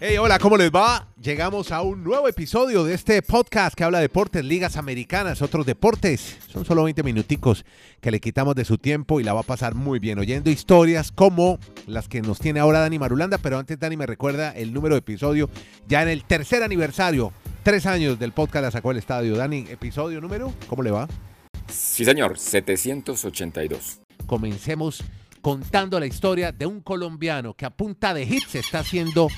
Hey, 0.00 0.16
hola, 0.16 0.38
¿cómo 0.38 0.56
les 0.56 0.70
va? 0.70 1.08
Llegamos 1.20 1.72
a 1.72 1.82
un 1.82 2.04
nuevo 2.04 2.28
episodio 2.28 2.84
de 2.84 2.94
este 2.94 3.20
podcast 3.20 3.74
que 3.74 3.82
habla 3.82 3.98
de 3.98 4.02
deportes, 4.02 4.44
ligas 4.44 4.76
americanas, 4.76 5.42
otros 5.42 5.66
deportes. 5.66 6.38
Son 6.46 6.64
solo 6.64 6.84
20 6.84 7.02
minuticos 7.02 7.64
que 8.00 8.12
le 8.12 8.20
quitamos 8.20 8.54
de 8.54 8.64
su 8.64 8.78
tiempo 8.78 9.18
y 9.18 9.24
la 9.24 9.32
va 9.32 9.40
a 9.40 9.42
pasar 9.42 9.74
muy 9.74 9.98
bien 9.98 10.20
oyendo 10.20 10.50
historias 10.50 11.10
como 11.10 11.58
las 11.88 12.06
que 12.06 12.22
nos 12.22 12.38
tiene 12.38 12.60
ahora 12.60 12.78
Dani 12.78 12.96
Marulanda. 12.96 13.38
Pero 13.38 13.58
antes, 13.58 13.76
Dani 13.80 13.96
me 13.96 14.06
recuerda 14.06 14.52
el 14.52 14.72
número 14.72 14.94
de 14.94 15.00
episodio 15.00 15.50
ya 15.88 16.00
en 16.04 16.10
el 16.10 16.22
tercer 16.22 16.62
aniversario. 16.62 17.32
Tres 17.64 17.84
años 17.84 18.20
del 18.20 18.30
podcast 18.30 18.66
la 18.66 18.70
sacó 18.70 18.92
el 18.92 18.98
estadio. 18.98 19.36
Dani, 19.36 19.66
episodio 19.68 20.20
número, 20.20 20.54
¿cómo 20.68 20.84
le 20.84 20.92
va? 20.92 21.08
Sí, 21.66 22.04
señor, 22.04 22.38
782. 22.38 24.00
Comencemos 24.26 25.02
contando 25.40 25.98
la 25.98 26.06
historia 26.06 26.52
de 26.52 26.66
un 26.66 26.82
colombiano 26.82 27.54
que 27.54 27.66
a 27.66 27.70
punta 27.70 28.14
de 28.14 28.22
hits 28.22 28.54
está 28.54 28.78
haciendo 28.78 29.28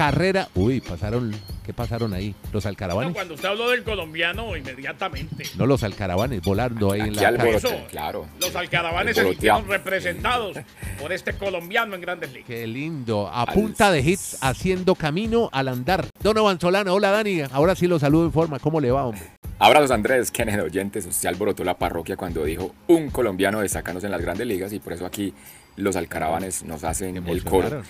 carrera. 0.00 0.48
Uy, 0.54 0.80
pasaron. 0.80 1.30
¿Qué 1.62 1.74
pasaron 1.74 2.14
ahí? 2.14 2.34
Los 2.54 2.64
alcaravanes. 2.64 3.10
No, 3.10 3.14
cuando 3.14 3.34
usted 3.34 3.48
habló 3.48 3.68
del 3.68 3.84
colombiano, 3.84 4.56
inmediatamente. 4.56 5.44
No 5.58 5.66
los 5.66 5.82
alcaravanes 5.82 6.40
volando 6.40 6.92
ahí 6.92 7.02
en 7.02 7.16
la 7.16 7.28
al 7.28 7.36
calle. 7.36 7.56
Eso, 7.56 7.68
claro. 7.90 8.26
Los 8.40 8.56
alcaravanes 8.56 9.18
El 9.18 9.24
se 9.24 9.30
sintieron 9.30 9.68
representados 9.68 10.56
por 10.98 11.12
este 11.12 11.34
colombiano 11.34 11.94
en 11.94 12.00
Grandes 12.00 12.32
Ligas. 12.32 12.46
Qué 12.46 12.66
lindo. 12.66 13.28
A 13.28 13.44
punta 13.44 13.92
de 13.92 14.00
hits, 14.00 14.38
haciendo 14.40 14.94
camino 14.94 15.50
al 15.52 15.68
andar. 15.68 16.06
Donovan 16.22 16.58
Solano, 16.58 16.94
hola 16.94 17.10
Dani. 17.10 17.42
Ahora 17.52 17.74
sí 17.74 17.86
lo 17.86 17.98
saludo 17.98 18.24
en 18.24 18.32
forma. 18.32 18.58
¿Cómo 18.58 18.80
le 18.80 18.90
va, 18.90 19.04
hombre? 19.04 19.22
Abrazos 19.58 19.90
Andrés, 19.90 20.30
Kenneth 20.30 20.62
oyentes. 20.62 21.04
Usted 21.04 21.28
alborotó 21.28 21.62
la 21.62 21.76
parroquia 21.76 22.16
cuando 22.16 22.42
dijo 22.44 22.74
un 22.86 23.10
colombiano 23.10 23.60
destacándose 23.60 24.06
en 24.06 24.12
las 24.12 24.22
grandes 24.22 24.46
ligas 24.46 24.72
y 24.72 24.78
por 24.78 24.94
eso 24.94 25.04
aquí 25.04 25.34
los 25.76 25.94
alcaravanes 25.94 26.64
nos 26.64 26.84
hacen 26.84 27.18
el 27.28 27.44
coro. 27.44 27.82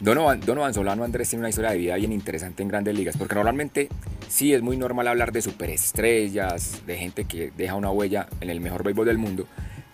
Donovan, 0.00 0.40
Donovan 0.40 0.72
Solano 0.72 1.04
Andrés 1.04 1.28
tiene 1.28 1.42
una 1.42 1.50
historia 1.50 1.72
de 1.72 1.76
vida 1.76 1.94
bien 1.96 2.10
interesante 2.10 2.62
en 2.62 2.70
grandes 2.70 2.94
ligas, 2.94 3.18
porque 3.18 3.34
normalmente 3.34 3.90
sí 4.28 4.54
es 4.54 4.62
muy 4.62 4.78
normal 4.78 5.06
hablar 5.08 5.30
de 5.30 5.42
superestrellas, 5.42 6.86
de 6.86 6.96
gente 6.96 7.26
que 7.26 7.52
deja 7.54 7.74
una 7.74 7.90
huella 7.90 8.26
en 8.40 8.48
el 8.48 8.60
mejor 8.60 8.82
béisbol 8.82 9.06
del 9.06 9.18
mundo, 9.18 9.46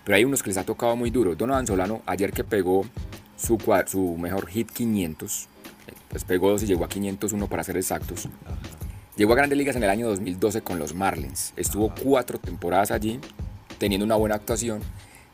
pero 0.05 0.15
hay 0.15 0.25
unos 0.25 0.45
que 0.45 0.51
les 0.51 0.59
ha 0.59 0.65
tocado 0.65 0.95
muy 0.95 1.11
duro. 1.11 1.35
Donovan 1.35 1.67
Solano 1.67 2.03
ayer 2.07 2.33
que 2.33 2.45
pegó 2.45 2.87
su, 3.37 3.59
su 3.87 4.17
mejor 4.17 4.47
hit 4.47 4.71
500, 4.71 5.49
pues 6.09 6.23
pegó 6.23 6.51
dos 6.51 6.63
y 6.63 6.67
llegó 6.67 6.85
a 6.85 6.89
501 6.89 7.49
para 7.49 7.65
ser 7.65 7.77
exactos. 7.77 8.29
Llegó 9.17 9.33
a 9.33 9.37
grandes 9.37 9.59
ligas 9.59 9.75
en 9.75 9.83
el 9.83 9.91
año 9.91 10.07
2012 10.07 10.61
con 10.61 10.79
los 10.79 10.95
Marlins. 10.95 11.53
Estuvo 11.57 11.93
cuatro 12.01 12.39
temporadas 12.39 12.93
allí, 12.93 13.19
teniendo 13.79 14.05
una 14.05 14.15
buena 14.15 14.37
actuación. 14.37 14.83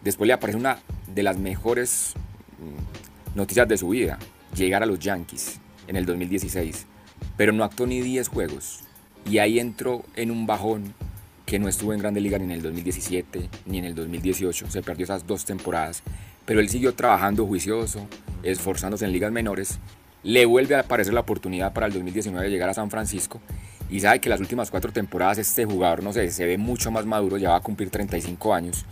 Después 0.00 0.28
le 0.28 0.33
aparece 0.33 0.56
una 0.56 0.78
de 1.15 1.23
las 1.23 1.37
mejores 1.37 2.15
mm, 2.59 3.37
noticias 3.37 3.69
de 3.69 3.77
su 3.77 3.91
vida, 3.91 4.19
llegar 4.55 4.83
a 4.83 4.86
los 4.86 4.98
Yankees 4.98 5.61
en 5.89 5.97
el 5.97 6.06
2016. 6.06 6.86
Pero 7.36 7.53
no 7.53 7.64
actuó 7.64 7.86
ni 7.86 8.00
10 8.00 8.28
juegos. 8.28 8.81
Y 9.28 9.39
ahí 9.39 9.59
entró 9.59 10.05
en 10.17 10.31
un 10.31 10.47
bajón 10.47 10.94
que 11.47 11.59
no 11.59 11.69
estuvo 11.69 11.92
en 11.92 12.00
Grandes 12.00 12.22
Ligas 12.22 12.41
ni 12.41 12.47
en 12.47 12.53
el 12.53 12.62
2017 12.62 13.48
ni 13.67 13.78
en 13.78 13.84
el 13.84 13.94
2018. 13.94 14.70
Se 14.70 14.83
perdió 14.83 15.05
esas 15.05 15.27
dos 15.27 15.44
temporadas. 15.44 16.03
Pero 16.44 16.61
él 16.61 16.69
siguió 16.69 16.94
trabajando 16.94 17.47
juicioso, 17.47 18.06
esforzándose 18.42 19.05
en 19.05 19.12
ligas 19.12 19.33
menores. 19.33 19.78
Le 20.25 20.44
vuelve 20.47 20.75
a 20.75 20.81
aparecer 20.81 21.14
la 21.14 21.20
oportunidad 21.20 21.72
para 21.72 21.87
el 21.87 21.92
2019 21.92 22.47
de 22.47 22.50
llegar 22.50 22.69
a 22.69 22.75
San 22.75 22.91
Francisco. 22.91 23.41
Y 23.91 24.00
sabe 24.00 24.20
que 24.20 24.28
las 24.28 24.41
últimas 24.41 24.70
cuatro 24.70 24.92
temporadas 24.92 25.39
este 25.39 25.64
jugador, 25.64 26.03
no 26.03 26.12
sé, 26.12 26.31
se 26.31 26.47
ve 26.47 26.59
mucho 26.59 26.91
más 26.91 27.05
maduro, 27.05 27.37
ya 27.37 27.50
va 27.50 27.56
a 27.56 27.61
cumplir 27.61 27.91
35 27.91 28.55
años. 28.55 28.84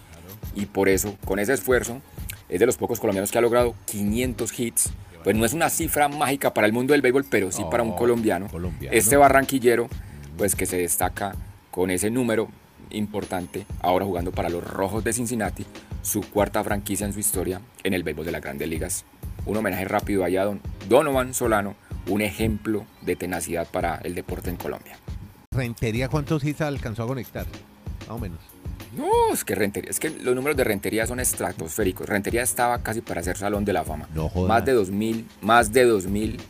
Y 0.55 0.67
por 0.67 0.89
eso, 0.89 1.17
con 1.25 1.39
ese 1.39 1.55
esfuerzo, 1.55 2.03
es 2.49 2.61
de 2.61 2.67
los 2.67 2.77
pocos 2.77 3.01
colombianos 3.01 3.31
que 3.31 3.39
ha 3.39 3.41
logrado 3.41 3.75
500 3.87 4.59
hits. 4.59 4.91
Pues 5.25 5.37
no 5.37 5.45
es 5.45 5.53
una 5.53 5.69
cifra 5.69 6.09
mágica 6.09 6.55
para 6.55 6.67
el 6.67 6.73
mundo 6.73 6.93
del 6.93 7.03
béisbol, 7.03 7.27
pero 7.29 7.53
sí 7.53 7.63
para 7.71 7.83
un 7.83 7.91
No, 7.91 7.97
colombiano. 7.97 8.49
colombiano. 8.49 8.97
Este 8.97 9.17
barranquillero, 9.17 9.89
pues 10.39 10.55
que 10.55 10.67
se 10.67 10.79
destaca 10.79 11.35
con 11.71 11.91
ese 11.91 12.11
número 12.11 12.49
importante, 12.91 13.67
ahora 13.81 14.05
jugando 14.05 14.33
para 14.33 14.49
los 14.49 14.65
Rojos 14.65 15.05
de 15.05 15.13
Cincinnati, 15.13 15.65
su 16.03 16.23
cuarta 16.23 16.65
franquicia 16.65 17.07
en 17.07 17.13
su 17.13 17.21
historia 17.21 17.61
en 17.85 17.95
el 17.95 18.03
béisbol 18.03 18.25
de 18.27 18.33
las 18.33 18.41
grandes 18.43 18.69
ligas. 18.69 19.05
Un 19.47 19.57
homenaje 19.57 19.85
rápido 19.85 20.25
allá 20.25 20.43
a 20.43 20.45
don 20.47 20.61
Donovan 20.89 21.35
Solano, 21.35 21.75
un 22.09 22.23
ejemplo 22.23 22.85
de 23.03 23.15
tenacidad 23.17 23.69
para 23.71 23.97
el 23.97 24.15
deporte 24.15 24.51
en 24.51 24.57
Colombia. 24.57 24.97
Rentería, 25.53 26.09
¿cuántos 26.09 26.43
hits 26.45 26.63
alcanzó 26.63 27.03
a 27.05 27.07
conectar? 27.07 27.47
Más 28.01 28.11
o 28.11 28.19
menos. 28.19 28.39
No, 28.97 29.33
es 29.33 29.45
que 29.45 29.55
Rentería, 29.55 29.91
es 29.91 30.01
que 30.01 30.11
los 30.11 30.35
números 30.35 30.57
de 30.57 30.65
Rentería 30.65 31.07
son 31.07 31.21
estratosféricos. 31.21 32.09
Rentería 32.09 32.43
estaba 32.43 32.83
casi 32.83 33.01
para 33.01 33.23
ser 33.23 33.37
Salón 33.37 33.65
de 33.65 33.73
la 33.73 33.85
Fama. 33.85 34.09
No 34.15 34.29
jodas. 34.29 34.49
Más 34.49 34.65
de 34.65 34.73
2000, 34.73 35.27
más 35.43 35.73
de 35.73 35.85
2000, 35.85 36.41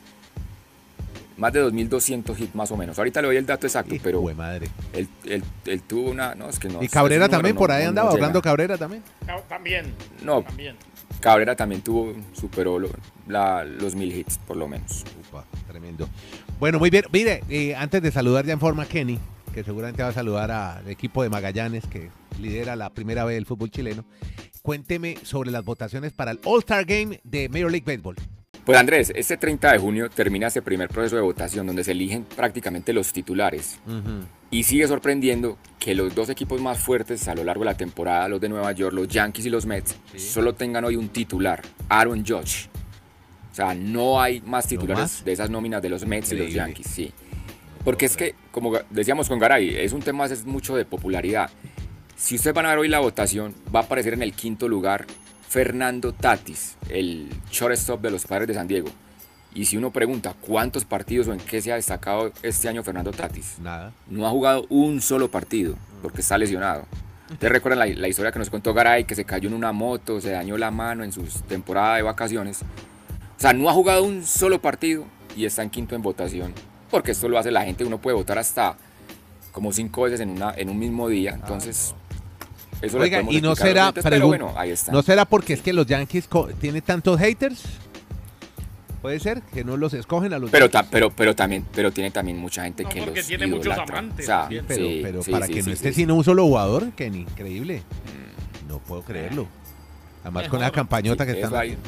más 1.37 1.53
de 1.53 1.61
2200 1.61 2.39
hits 2.41 2.55
más 2.55 2.71
o 2.71 2.77
menos. 2.77 2.99
Ahorita 2.99 3.21
le 3.23 3.29
doy 3.29 3.37
el 3.37 3.47
dato 3.47 3.67
exacto, 3.67 3.95
Hijo 3.95 4.05
pero 4.05 4.23
madre. 4.35 4.69
él, 4.93 5.09
él- 5.25 5.43
él 5.67 5.83
tuvo 5.83 6.11
una, 6.11 6.35
no, 6.35 6.49
es 6.49 6.59
que 6.59 6.69
no. 6.69 6.83
Y 6.83 6.89
Cabrera 6.89 7.29
también 7.29 7.55
no- 7.55 7.59
por 7.59 7.71
ahí 7.73 7.83
no- 7.85 7.91
andaba. 7.91 8.11
Orlando 8.13 8.41
Cabrera 8.43 8.77
también. 8.79 9.03
También. 9.49 9.95
No. 10.23 10.43
También. 10.43 10.77
Cabrera 11.21 11.55
también 11.57 11.83
tuvo, 11.83 12.15
superó 12.33 12.79
lo- 12.79 12.91
la- 13.27 13.65
los 13.65 13.95
mil 13.95 14.13
hits, 14.15 14.39
por 14.39 14.57
lo 14.57 14.67
menos. 14.69 15.05
Upa, 15.29 15.45
tremendo. 15.69 16.09
Bueno, 16.59 16.79
muy 16.79 16.89
bien. 16.91 17.05
Mire, 17.13 17.43
eh, 17.51 17.75
antes 17.75 18.03
de 18.03 18.11
saludar 18.11 18.45
ya 18.47 18.53
en 18.55 18.61
forma 18.61 18.83
a 18.85 18.87
Kenny, 18.87 19.19
que 19.51 19.65
seguramente 19.65 20.03
va 20.03 20.09
a 20.09 20.13
saludar 20.13 20.51
al 20.51 20.89
equipo 20.89 21.23
de 21.23 21.29
Magallanes, 21.29 21.87
que 21.87 22.11
lidera 22.41 22.77
la 22.77 22.91
primera 22.91 23.25
vez 23.25 23.37
del 23.37 23.47
fútbol 23.47 23.71
chileno, 23.71 24.05
cuénteme 24.63 25.17
sobre 25.23 25.51
las 25.51 25.65
votaciones 25.65 26.13
para 26.13 26.31
el 26.31 26.41
All-Star 26.45 26.85
Game 26.85 27.21
de 27.25 27.49
Major 27.49 27.71
League 27.71 27.85
Baseball. 27.87 28.17
Pues 28.65 28.79
Andrés, 28.79 29.13
este 29.17 29.37
30 29.37 29.73
de 29.73 29.79
junio 29.79 30.11
termina 30.11 30.47
este 30.47 30.63
primer 30.63 30.89
proceso 30.89 31.17
de 31.17 31.23
votación 31.23 31.67
donde 31.67 31.83
se 31.83 31.93
eligen 31.93 32.25
prácticamente 32.25 32.93
los 32.93 33.13
titulares. 33.13 33.81
Y 34.51 34.65
sigue 34.65 34.87
sorprendiendo 34.87 35.59
que 35.79 35.95
los 35.95 36.15
dos 36.15 36.29
equipos 36.29 36.61
más 36.61 36.79
fuertes 36.79 37.27
a 37.29 37.35
lo 37.35 37.43
largo 37.43 37.65
de 37.65 37.71
la 37.71 37.77
temporada, 37.77 38.29
los 38.29 38.41
de 38.41 38.49
Nueva 38.49 38.73
York, 38.73 38.95
los 38.95 39.09
Yankees 39.09 39.47
y 39.47 39.51
los 39.51 39.67
Mets, 39.67 39.97
solo 40.17 40.55
tengan 40.55 40.85
hoy 40.85 40.97
un 40.97 41.09
titular, 41.09 41.63
Aaron 41.89 42.25
Judge. 42.25 42.69
O 43.51 43.55
sea, 43.55 43.75
no 43.75 44.21
hay 44.21 44.41
más 44.43 44.67
titulares 44.67 45.03
más? 45.03 45.25
de 45.25 45.33
esas 45.33 45.51
nóminas 45.51 45.83
de 45.83 45.89
los 45.89 46.07
Mets 46.07 46.33
y 46.33 46.37
los. 46.37 46.53
Yankees, 46.53 46.87
sí. 46.87 47.13
Porque 47.85 48.07
es 48.07 48.17
que, 48.17 48.35
como 48.51 48.73
decíamos 48.91 49.29
con 49.29 49.39
Garay, 49.39 49.77
es 49.77 49.93
un 49.93 50.03
tema 50.03 50.27
es 50.27 50.45
mucho 50.45 50.77
de 50.77 50.85
popularidad. 50.85 51.51
Si 52.17 52.37
ustedes 52.37 52.55
van 52.55 52.67
a 52.67 52.71
ver 52.71 52.79
hoy 52.79 52.89
la 52.89 53.01
votación, 53.01 53.55
va 53.75 53.81
a 53.81 53.83
aparecer 53.85 54.13
en 54.13 54.23
el 54.23 54.35
quinto 54.35 54.69
lugar 54.69 55.07
Fernando 55.49 56.13
Tatis, 56.13 56.77
el 56.91 57.29
shortstop 57.51 58.01
de 58.03 58.11
los 58.11 58.27
Padres 58.27 58.49
de 58.49 58.55
San 58.55 58.69
Diego. 58.69 58.89
Y 59.55 59.65
si 59.65 59.77
uno 59.77 59.91
pregunta 59.91 60.35
cuántos 60.41 60.85
partidos 60.85 61.27
o 61.27 61.33
en 61.33 61.41
qué 61.41 61.61
se 61.61 61.73
ha 61.73 61.77
destacado 61.77 62.31
este 62.43 62.69
año 62.69 62.85
Fernando 62.85 63.11
Tatis, 63.11 63.59
Nada. 63.59 63.93
no 64.07 64.27
ha 64.27 64.31
jugado 64.31 64.67
un 64.69 65.01
solo 65.01 65.31
partido 65.31 65.75
porque 66.03 66.21
está 66.21 66.39
lesionado. 66.39 66.85
¿Ustedes 67.33 67.53
recuerdan 67.53 67.79
la, 67.79 67.87
la 67.87 68.09
historia 68.09 68.31
que 68.31 68.39
nos 68.39 68.51
contó 68.51 68.75
Garay, 68.75 69.05
que 69.05 69.15
se 69.15 69.25
cayó 69.25 69.49
en 69.49 69.55
una 69.55 69.73
moto, 69.73 70.21
se 70.21 70.31
dañó 70.31 70.57
la 70.57 70.71
mano 70.71 71.03
en 71.03 71.13
su 71.13 71.23
temporada 71.49 71.97
de 71.97 72.03
vacaciones? 72.03 72.63
O 72.63 73.41
sea, 73.41 73.53
no 73.53 73.71
ha 73.71 73.73
jugado 73.73 74.05
un 74.05 74.25
solo 74.25 74.61
partido 74.61 75.05
y 75.35 75.47
está 75.47 75.63
en 75.63 75.71
quinto 75.71 75.95
en 75.95 76.03
votación. 76.03 76.53
Porque 76.91 77.13
esto 77.13 77.29
lo 77.29 77.39
hace 77.39 77.51
la 77.51 77.65
gente, 77.65 77.85
uno 77.85 77.99
puede 77.99 78.17
votar 78.17 78.39
hasta 78.39 78.77
como 79.53 79.73
cinco 79.73 80.03
veces 80.03 80.21
en, 80.21 80.31
una, 80.31 80.53
en 80.57 80.69
un 80.69 80.79
mismo 80.79 81.09
día. 81.09 81.33
Entonces, 81.33 81.95
eso 82.83 82.99
Oiga, 82.99 83.23
y 83.29 83.41
no 83.41 83.55
será, 83.55 83.93
pero 83.93 84.27
bueno, 84.27 84.53
ahí 84.57 84.71
está. 84.71 84.93
¿no 84.93 85.03
será 85.03 85.25
porque 85.25 85.53
es 85.53 85.61
que 85.63 85.73
los 85.73 85.87
Yankees 85.87 86.29
tienen 86.61 86.83
tantos 86.83 87.19
haters? 87.19 87.63
Puede 89.03 89.19
ser 89.19 89.41
que 89.43 89.65
no 89.65 89.79
los 89.79 89.95
escogen 89.95 90.35
a 90.35 90.39
los 90.39 90.51
Pero, 90.51 90.69
ta- 90.69 90.83
pero, 90.83 91.11
pero, 91.11 91.35
también, 91.35 91.65
pero 91.75 91.91
tiene 91.91 92.11
también 92.11 92.37
mucha 92.37 92.65
gente 92.65 92.83
No, 92.83 92.91
que 92.91 93.01
porque 93.01 93.21
los 93.21 93.27
tiene 93.27 93.47
muchos 93.47 93.79
amantes 93.79 94.27
O 94.27 94.29
sea. 94.29 94.47
Pero, 94.49 94.75
sí, 94.75 95.01
pero 95.03 95.23
sí, 95.23 95.31
para 95.31 95.47
sí, 95.47 95.55
que 95.55 95.63
sí, 95.63 95.69
no 95.69 95.73
esté 95.75 95.89
sí. 95.93 96.03
sino 96.03 96.15
un 96.17 96.25
solo 96.25 96.45
jugador, 96.45 96.91
Kenny, 96.93 97.21
increíble. 97.21 97.83
No 98.69 98.79
puedo 98.79 99.03
creerlo. 99.03 99.47
Además 100.23 100.49
con 100.49 100.61
la 100.61 100.71
campañota 100.71 101.25
que 101.25 101.33
están 101.33 101.55
ahí. 101.55 101.79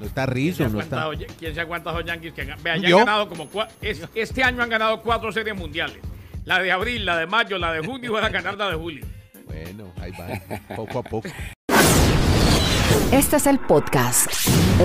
No 0.00 0.06
está 0.06 0.24
¿Quién 0.26 0.54
se, 0.54 0.64
Rizzo, 0.64 0.68
no 0.70 0.80
está. 0.80 1.08
quién 1.38 1.54
se 1.54 1.60
ha 1.60 1.62
aguantado 1.62 1.96
a 1.96 2.00
los 2.00 2.08
Yankees? 2.08 2.32
Que, 2.32 2.42
han- 2.42 2.62
vea, 2.62 2.76
ya 2.78 2.88
han 2.88 2.98
ganado 2.98 3.28
como 3.28 3.48
es- 3.82 4.00
este 4.14 4.42
año 4.42 4.62
han 4.62 4.70
ganado 4.70 5.02
cuatro 5.02 5.30
series 5.30 5.54
mundiales. 5.54 5.98
La 6.46 6.58
de 6.58 6.72
abril, 6.72 7.04
la 7.04 7.18
de 7.18 7.26
mayo, 7.26 7.58
la 7.58 7.72
de 7.72 7.80
junio 7.84 8.10
y 8.10 8.12
van 8.14 8.24
a 8.24 8.28
ganar 8.30 8.56
la 8.56 8.70
de 8.70 8.76
julio. 8.76 9.04
Bueno, 9.46 9.92
ahí 10.00 10.10
va, 10.12 10.74
poco 10.74 11.00
a 11.00 11.02
poco. 11.02 11.28
Este 13.12 13.36
es 13.36 13.46
el 13.46 13.58
podcast. 13.58 14.26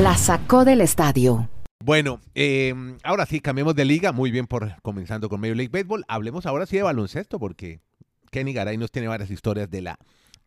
La 0.01 0.17
sacó 0.17 0.65
del 0.65 0.81
estadio. 0.81 1.49
Bueno, 1.83 2.19
eh, 2.33 2.73
ahora 3.03 3.25
sí, 3.25 3.39
cambiemos 3.39 3.75
de 3.75 3.85
liga. 3.85 4.11
Muy 4.11 4.31
bien 4.31 4.47
por 4.47 4.75
comenzando 4.81 5.29
con 5.29 5.39
Major 5.39 5.55
League 5.55 5.71
Baseball. 5.71 6.03
Hablemos 6.07 6.45
ahora 6.45 6.65
sí 6.65 6.75
de 6.77 6.83
baloncesto, 6.83 7.39
porque 7.39 7.79
Kenny 8.31 8.51
Garay 8.53 8.77
nos 8.77 8.91
tiene 8.91 9.07
varias 9.07 9.29
historias 9.29 9.69
de 9.69 9.81
la 9.81 9.97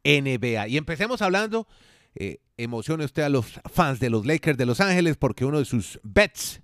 NBA. 0.05 0.69
Y 0.69 0.77
empecemos 0.77 1.23
hablando, 1.23 1.67
eh, 2.15 2.39
emocione 2.57 3.05
usted 3.05 3.23
a 3.23 3.29
los 3.29 3.47
fans 3.73 4.01
de 4.01 4.11
los 4.11 4.27
Lakers 4.27 4.59
de 4.59 4.67
Los 4.67 4.81
Ángeles, 4.81 5.17
porque 5.17 5.45
uno 5.45 5.59
de 5.59 5.65
sus 5.65 6.01
bets 6.03 6.61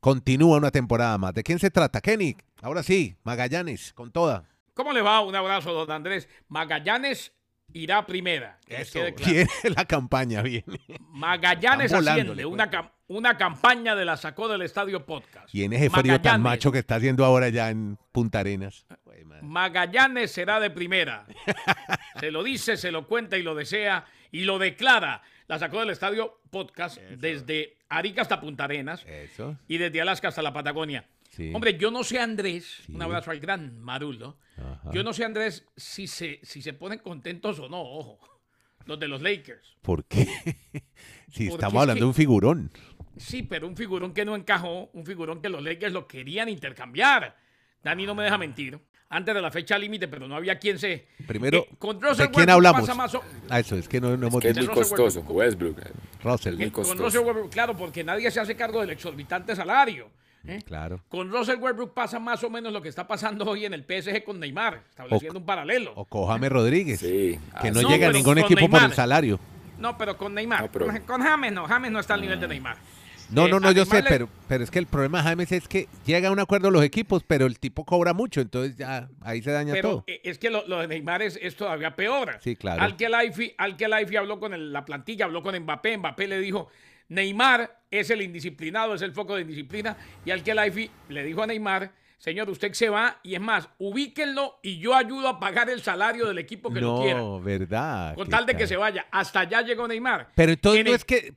continúa 0.00 0.58
una 0.58 0.70
temporada 0.70 1.16
más. 1.18 1.34
¿De 1.34 1.42
quién 1.42 1.58
se 1.58 1.70
trata, 1.70 2.00
Kenny? 2.00 2.36
Ahora 2.60 2.82
sí, 2.82 3.16
Magallanes, 3.24 3.92
con 3.92 4.10
toda. 4.12 4.48
¿Cómo 4.74 4.92
le 4.92 5.02
va? 5.02 5.20
Un 5.20 5.34
abrazo, 5.34 5.72
don 5.72 5.90
Andrés. 5.90 6.28
Magallanes 6.48 7.32
irá 7.72 8.04
primera. 8.06 8.58
que 8.66 8.80
Eso, 8.82 8.94
quede 8.94 9.14
claro. 9.14 9.32
viene 9.32 9.50
la 9.76 9.84
campaña, 9.84 10.42
viene. 10.42 10.80
Magallanes 11.10 11.92
asciende. 11.92 12.10
volándole, 12.12 12.46
Una, 12.46 12.70
pues. 12.70 12.80
cam- 12.82 12.90
una 13.16 13.36
campaña 13.36 13.94
de 13.94 14.04
la 14.04 14.16
sacó 14.16 14.48
del 14.48 14.62
estadio 14.62 15.04
podcast. 15.06 15.54
Y 15.54 15.64
en 15.64 15.72
ese 15.72 15.90
frío 15.90 16.20
tan 16.20 16.42
macho 16.42 16.72
que 16.72 16.78
está 16.78 16.96
haciendo 16.96 17.24
ahora 17.24 17.48
ya 17.48 17.70
en 17.70 17.98
Punta 18.12 18.40
Arenas. 18.40 18.86
Madre. 19.24 19.42
Magallanes 19.42 20.30
será 20.32 20.58
de 20.60 20.70
primera. 20.70 21.26
se 22.20 22.30
lo 22.30 22.42
dice, 22.42 22.76
se 22.76 22.90
lo 22.90 23.06
cuenta 23.06 23.36
y 23.38 23.42
lo 23.42 23.54
desea 23.54 24.04
y 24.30 24.44
lo 24.44 24.58
declara. 24.58 25.22
La 25.48 25.58
sacó 25.58 25.80
del 25.80 25.90
estadio 25.90 26.40
podcast 26.50 26.98
desde 26.98 27.76
Arica 27.88 28.22
hasta 28.22 28.40
Punta 28.40 28.64
Arenas 28.64 29.04
Eso. 29.06 29.56
y 29.68 29.78
desde 29.78 30.00
Alaska 30.00 30.28
hasta 30.28 30.42
la 30.42 30.52
Patagonia. 30.52 31.06
Sí. 31.30 31.50
Hombre, 31.54 31.76
yo 31.78 31.90
no 31.90 32.04
sé, 32.04 32.18
Andrés, 32.20 32.82
Sí. 32.86 32.92
un 32.94 33.02
abrazo 33.02 33.30
al 33.30 33.40
gran 33.40 33.78
Marulo. 33.80 34.38
Ajá. 34.58 34.90
Yo 34.92 35.02
no 35.02 35.12
sé, 35.12 35.24
Andrés, 35.24 35.64
si 35.76 36.06
se, 36.06 36.40
si 36.42 36.60
se 36.62 36.72
ponen 36.74 36.98
contentos 36.98 37.58
o 37.58 37.68
no, 37.68 37.80
ojo. 37.80 38.18
Los 38.84 38.98
de 38.98 39.06
los 39.08 39.22
Lakers. 39.22 39.76
¿Por 39.80 40.04
qué? 40.06 40.24
si 41.30 41.48
Porque 41.48 41.54
estamos 41.54 41.74
es 41.74 41.80
hablando 41.80 41.94
que- 41.94 42.00
de 42.00 42.04
un 42.06 42.14
figurón. 42.14 42.70
Sí, 43.16 43.42
pero 43.42 43.66
un 43.66 43.76
figurón 43.76 44.12
que 44.12 44.24
no 44.24 44.34
encajó, 44.36 44.88
un 44.92 45.04
figurón 45.04 45.40
que 45.42 45.48
los 45.48 45.62
Lakers 45.62 45.92
lo 45.92 46.06
querían 46.06 46.48
intercambiar. 46.48 47.36
Dani 47.82 48.06
no 48.06 48.14
me 48.14 48.24
deja 48.24 48.38
mentir. 48.38 48.78
Antes 49.10 49.34
de 49.34 49.42
la 49.42 49.50
fecha 49.50 49.76
límite, 49.76 50.08
pero 50.08 50.26
no 50.26 50.34
había 50.36 50.58
quien 50.58 50.78
se. 50.78 51.06
Primero, 51.26 51.58
Eh, 51.58 51.68
con 51.78 52.00
Russell 52.00 52.28
¿de 52.28 52.30
quién 52.30 52.48
Westbrook 52.48 52.50
hablamos? 52.54 52.80
pasa 52.80 52.94
más 52.94 53.14
o- 53.14 53.22
Ah, 53.50 53.60
eso, 53.60 53.76
es 53.76 53.86
que 53.86 54.00
no, 54.00 54.16
no 54.16 54.26
Es 54.26 54.32
hemos 54.32 54.40
que 54.40 54.48
es 54.48 54.56
muy 54.56 54.66
costoso, 54.68 55.20
Westbrook. 55.20 55.78
eh, 55.80 55.90
Russell. 56.24 56.54
muy 56.56 56.64
Eh, 56.64 56.72
con 56.72 56.84
costoso. 56.84 57.02
Russell 57.04 57.20
Westbrook, 57.20 57.50
claro, 57.52 57.76
porque 57.76 58.02
nadie 58.02 58.30
se 58.30 58.40
hace 58.40 58.56
cargo 58.56 58.80
del 58.80 58.88
exorbitante 58.90 59.54
salario. 59.54 60.08
¿eh? 60.46 60.60
Claro. 60.64 61.02
Con 61.10 61.30
Russell 61.30 61.58
Westbrook 61.60 61.92
pasa 61.92 62.18
más 62.18 62.42
o 62.42 62.48
menos 62.48 62.72
lo 62.72 62.80
que 62.80 62.88
está 62.88 63.06
pasando 63.06 63.44
hoy 63.44 63.66
en 63.66 63.74
el 63.74 63.84
PSG 63.84 64.24
con 64.24 64.40
Neymar, 64.40 64.82
estableciendo 64.88 65.38
un 65.38 65.44
paralelo. 65.44 65.92
O 65.94 66.06
con 66.06 66.26
James 66.28 66.50
Rodríguez. 66.50 66.98
Sí. 67.00 67.38
Que 67.60 67.68
ah, 67.68 67.70
no 67.70 67.82
No, 67.82 67.88
llega 67.90 68.08
a 68.08 68.12
ningún 68.12 68.34
con 68.36 68.38
equipo 68.38 68.66
por 68.70 68.82
el 68.82 68.92
salario. 68.94 69.38
No, 69.82 69.98
pero 69.98 70.16
con 70.16 70.32
Neymar. 70.34 70.62
No, 70.62 70.72
pero- 70.72 70.86
Con- 71.06 71.20
James 71.22 71.52
no, 71.52 71.66
James 71.66 71.90
no 71.92 72.00
está 72.00 72.14
al 72.14 72.20
nivel 72.22 72.40
de 72.40 72.48
Neymar. 72.48 72.76
No, 73.30 73.46
Eh, 73.46 73.50
no, 73.50 73.60
no, 73.60 73.72
yo 73.72 73.84
sé, 73.86 74.02
le- 74.02 74.08
pero, 74.10 74.28
pero 74.46 74.62
es 74.62 74.70
que 74.70 74.78
el 74.78 74.86
problema 74.86 75.18
de 75.22 75.24
James 75.30 75.52
es 75.52 75.66
que 75.66 75.88
llega 76.04 76.28
a 76.28 76.32
un 76.32 76.38
acuerdo 76.38 76.70
los 76.70 76.82
equipos, 76.84 77.24
pero 77.26 77.46
el 77.46 77.58
tipo 77.58 77.84
cobra 77.84 78.12
mucho, 78.12 78.40
entonces 78.42 78.76
ya 78.76 79.08
ahí 79.22 79.40
se 79.42 79.50
daña 79.50 79.72
Pero 79.72 79.88
todo. 79.88 80.04
eh, 80.06 80.20
es 80.24 80.38
que 80.38 80.50
lo, 80.50 80.66
lo 80.68 80.80
de 80.80 80.88
Neymar 80.88 81.22
es, 81.22 81.38
es 81.40 81.56
todavía 81.56 81.96
peor. 81.96 82.38
Sí, 82.42 82.56
claro. 82.56 82.82
Al 82.82 82.96
que 82.96 83.08
Laifi, 83.08 83.54
al 83.58 83.76
que 83.76 83.88
Laifi 83.88 84.16
habló 84.16 84.38
con 84.38 84.52
el- 84.52 84.72
la 84.72 84.84
plantilla, 84.84 85.24
habló 85.24 85.42
con 85.42 85.58
Mbappé. 85.58 85.96
Mbappé 85.96 86.28
le 86.28 86.38
dijo, 86.40 86.68
Neymar 87.08 87.80
es 87.90 88.10
el 88.10 88.22
indisciplinado, 88.22 88.94
es 88.94 89.02
el 89.02 89.12
foco 89.12 89.34
de 89.34 89.42
indisciplina. 89.42 89.96
Y 90.24 90.30
al 90.30 90.42
que 90.42 90.54
Laifi 90.54 90.90
le 91.08 91.24
dijo 91.24 91.42
a 91.42 91.46
Neymar, 91.46 91.92
señor, 92.22 92.48
usted 92.50 92.72
se 92.72 92.88
va 92.88 93.18
y 93.24 93.34
es 93.34 93.40
más, 93.40 93.68
ubíquenlo 93.78 94.60
y 94.62 94.78
yo 94.78 94.94
ayudo 94.94 95.26
a 95.26 95.40
pagar 95.40 95.68
el 95.68 95.82
salario 95.82 96.26
del 96.28 96.38
equipo 96.38 96.72
que 96.72 96.80
lo 96.80 97.00
quiera. 97.02 97.18
No, 97.18 97.40
verdad. 97.40 98.14
Con 98.14 98.28
tal 98.28 98.46
de 98.46 98.54
que 98.56 98.68
se 98.68 98.76
vaya. 98.76 99.06
Hasta 99.10 99.40
allá 99.40 99.60
llegó 99.62 99.88
Neymar. 99.88 100.28
Pero 100.36 100.52
entonces 100.52 100.80
En 100.80 100.86
no 100.86 100.90
el- 100.92 100.96
es 100.96 101.04
que, 101.04 101.34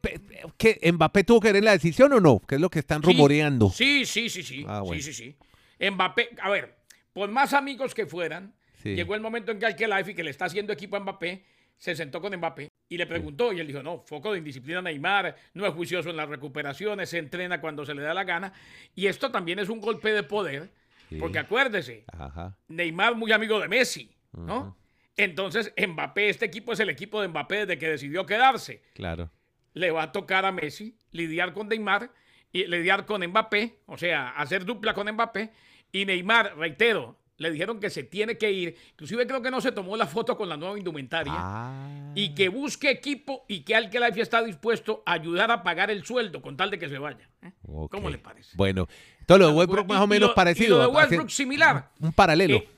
que 0.58 0.92
Mbappé 0.92 1.24
tuvo 1.24 1.40
que 1.40 1.52
ver 1.52 1.64
la 1.64 1.72
decisión 1.72 2.14
o 2.14 2.20
no, 2.20 2.40
que 2.48 2.56
es 2.56 2.62
lo 2.62 2.70
que 2.70 2.78
están 2.80 3.02
Sí, 3.02 3.08
rumoreando. 3.12 3.72
Sí, 3.72 4.06
sí, 4.06 4.30
sí, 4.30 4.44
sí. 4.44 4.64
Ah, 4.68 4.82
bueno. 4.82 5.02
Sí, 5.02 5.12
sí, 5.12 5.36
sí. 5.80 5.90
Mbappé, 5.90 6.30
a 6.40 6.52
ver, 6.52 6.76
por 7.14 7.30
más 7.32 7.54
amigos 7.54 7.96
que 7.96 8.06
fueran, 8.06 8.54
Sí. 8.84 8.94
llegó 8.94 9.16
el 9.16 9.22
momento 9.22 9.52
en 9.52 9.58
que 9.58 9.66
Alkelaifi, 9.66 10.14
que 10.14 10.24
le 10.24 10.30
está 10.30 10.46
haciendo 10.46 10.72
equipo 10.72 10.98
a 10.98 11.00
Mbappé, 11.00 11.44
se 11.78 11.96
sentó 11.96 12.22
con 12.22 12.36
Mbappé 12.36 12.70
y 12.90 12.98
le 12.98 13.06
preguntó, 13.08 13.52
y 13.52 13.60
él 13.60 13.68
dijo, 13.68 13.82
no, 13.84 14.00
foco 14.02 14.32
de 14.32 14.38
indisciplina 14.40 14.82
Neymar, 14.82 15.36
no 15.54 15.66
es 15.66 15.74
juicioso 15.74 16.10
en 16.10 16.18
las 16.18 16.30
recuperaciones, 16.30 17.10
se 17.10 17.18
entrena 17.18 17.60
cuando 17.62 17.86
se 17.86 17.94
le 17.96 18.02
da 18.02 18.14
la 18.14 18.24
gana. 18.24 18.54
Y 18.96 19.08
esto 19.08 19.32
también 19.32 19.60
es 19.60 19.70
un 19.70 19.82
golpe 19.82 20.12
de 20.14 20.24
poder, 20.24 20.70
Sí. 21.10 21.18
porque 21.18 21.38
acuérdese, 21.40 22.04
Ajá. 22.18 22.58
Neymar 22.68 23.16
muy 23.16 23.32
amigo 23.32 23.60
de 23.60 23.68
Messi, 23.68 24.10
¿no? 24.34 24.76
Entonces, 25.18 25.72
Mbappé, 25.78 26.30
este 26.30 26.46
equipo 26.46 26.74
es 26.74 26.80
el 26.80 26.90
equipo 26.90 27.22
de 27.22 27.28
Mbappé 27.28 27.58
desde 27.66 27.78
que 27.78 27.90
decidió 27.90 28.26
quedarse 28.26 28.82
Claro. 28.94 29.32
le 29.74 29.92
va 29.92 30.04
a 30.04 30.12
tocar 30.12 30.46
a 30.46 30.52
Messi 30.52 30.98
lidiar 31.12 31.54
con 31.54 31.68
Neymar 31.70 32.12
y 32.52 32.66
lidiar 32.68 33.06
con 33.06 33.26
Mbappé, 33.26 33.80
o 33.86 33.98
sea, 33.98 34.30
hacer 34.30 34.66
dupla 34.66 34.94
con 34.94 35.10
Mbappé. 35.12 35.52
Y 35.92 36.06
Neymar, 36.06 36.58
reitero, 36.58 37.18
le 37.38 37.52
dijeron 37.52 37.80
que 37.80 37.90
se 37.90 38.04
tiene 38.04 38.38
que 38.38 38.52
ir. 38.52 38.76
Inclusive 38.92 39.28
creo 39.28 39.42
que 39.42 39.52
no 39.52 39.60
se 39.62 39.72
tomó 39.72 39.98
la 39.98 40.08
foto 40.08 40.38
con 40.38 40.48
la 40.50 40.56
nueva 40.58 40.78
indumentaria. 40.78 41.34
Ah. 41.36 42.12
Y 42.16 42.34
que 42.34 42.50
busque 42.50 42.90
equipo 42.90 43.46
y 43.48 43.62
que 43.62 43.76
Alkelife 43.76 44.22
está 44.22 44.42
dispuesto 44.44 45.04
a 45.06 45.14
ayudar 45.14 45.52
a 45.52 45.62
pagar 45.64 45.92
el 45.92 46.06
sueldo 46.06 46.42
con 46.42 46.56
tal 46.56 46.72
de 46.72 46.80
que 46.80 46.88
se 46.90 46.98
vaya. 46.98 47.30
¿eh? 47.42 47.52
Ok. 47.68 47.92
¿Cómo 47.92 48.10
le 48.10 48.18
parece? 48.18 48.52
Bueno, 48.56 48.88
todo 49.26 49.38
lo 49.40 49.48
de 49.48 49.54
Westbrook 49.54 49.86
Y- 49.86 49.90
más 49.90 50.02
o 50.02 50.06
y 50.06 50.08
menos 50.08 50.28
lo- 50.30 50.34
y 50.34 50.36
parecido. 50.36 50.78
lo 50.78 50.84
de 50.90 50.96
Westbrook 50.96 51.30
similar. 51.30 51.92
Un 52.00 52.14
paralelo. 52.14 52.56
Eh, 52.56 52.70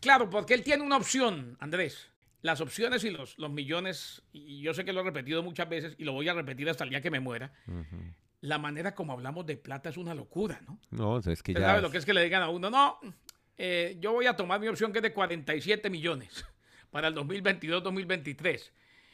Claro, 0.00 0.28
porque 0.28 0.54
él 0.54 0.64
tiene 0.64 0.82
una 0.82 0.96
opción, 0.96 1.56
Andrés. 1.60 2.08
Las 2.42 2.60
opciones 2.60 3.04
y 3.04 3.10
los, 3.10 3.38
los 3.38 3.50
millones, 3.52 4.22
y 4.32 4.60
yo 4.60 4.74
sé 4.74 4.84
que 4.84 4.92
lo 4.92 5.00
he 5.02 5.04
repetido 5.04 5.40
muchas 5.44 5.68
veces 5.68 5.94
y 5.98 6.04
lo 6.04 6.12
voy 6.12 6.28
a 6.28 6.34
repetir 6.34 6.68
hasta 6.68 6.82
el 6.82 6.90
día 6.90 7.00
que 7.00 7.12
me 7.12 7.20
muera. 7.20 7.52
La 8.40 8.58
manera 8.58 8.96
como 8.96 9.12
hablamos 9.12 9.46
de 9.46 9.56
plata 9.56 9.88
es 9.88 9.96
una 9.96 10.14
locura, 10.16 10.60
¿no? 10.66 10.80
No, 10.90 11.10
o 11.12 11.22
sea, 11.22 11.32
es 11.32 11.44
que 11.44 11.54
ya. 11.54 11.60
sabe 11.60 11.80
lo 11.80 11.92
que 11.92 11.98
es 11.98 12.04
que 12.04 12.12
le 12.12 12.24
digan 12.24 12.42
a 12.42 12.48
uno, 12.48 12.68
no, 12.70 12.98
eh, 13.58 13.96
yo 14.00 14.12
voy 14.12 14.26
a 14.26 14.34
tomar 14.34 14.60
mi 14.60 14.68
opción 14.68 14.92
que 14.92 14.98
es 14.98 15.02
de 15.02 15.12
47 15.12 15.90
millones 15.90 16.44
para 16.90 17.08
el 17.08 17.14
2022-2023. 17.14 18.70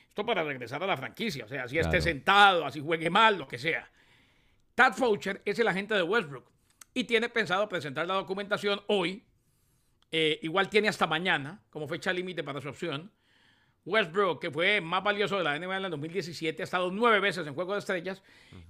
Esto 0.09 0.27
para 0.27 0.43
regresar 0.43 0.83
a 0.83 0.87
la 0.87 0.97
franquicia, 0.97 1.45
o 1.45 1.49
sea, 1.49 1.65
así 1.65 1.79
esté 1.79 2.01
sentado, 2.01 2.65
así 2.65 2.81
juegue 2.81 3.11
mal, 3.11 3.39
lo 3.39 3.47
que 3.47 3.59
sea. 3.59 3.89
Tad 4.75 4.95
Foucher 4.95 5.43
es 5.45 5.59
el 5.59 5.69
agente 5.69 5.95
de 5.95 6.03
Westbrook 6.03 6.51
y 6.95 7.05
tiene 7.05 7.29
pensado 7.29 7.69
presentar 7.69 8.07
la 8.07 8.15
documentación 8.15 8.81
hoy. 8.89 9.25
Eh, 10.11 10.39
igual 10.43 10.71
tiene 10.71 10.89
hasta 10.89 11.07
mañana 11.07 11.63
como 11.71 11.87
fecha 11.87 12.13
límite 12.13 12.43
para 12.43 12.61
su 12.61 12.69
opción. 12.69 13.13
Westbrook, 13.85 14.41
que 14.41 14.51
fue 14.51 14.81
más 14.81 15.03
valioso 15.03 15.39
de 15.39 15.45
la 15.45 15.59
NBA 15.59 15.79
en 15.79 15.85
el 15.85 15.91
2017, 15.91 16.63
ha 16.63 16.65
estado 16.65 16.91
nueve 16.91 17.21
veces 17.21 17.47
en 17.47 17.55
Juego 17.55 17.73
de 17.73 17.79
Estrellas, 17.79 18.23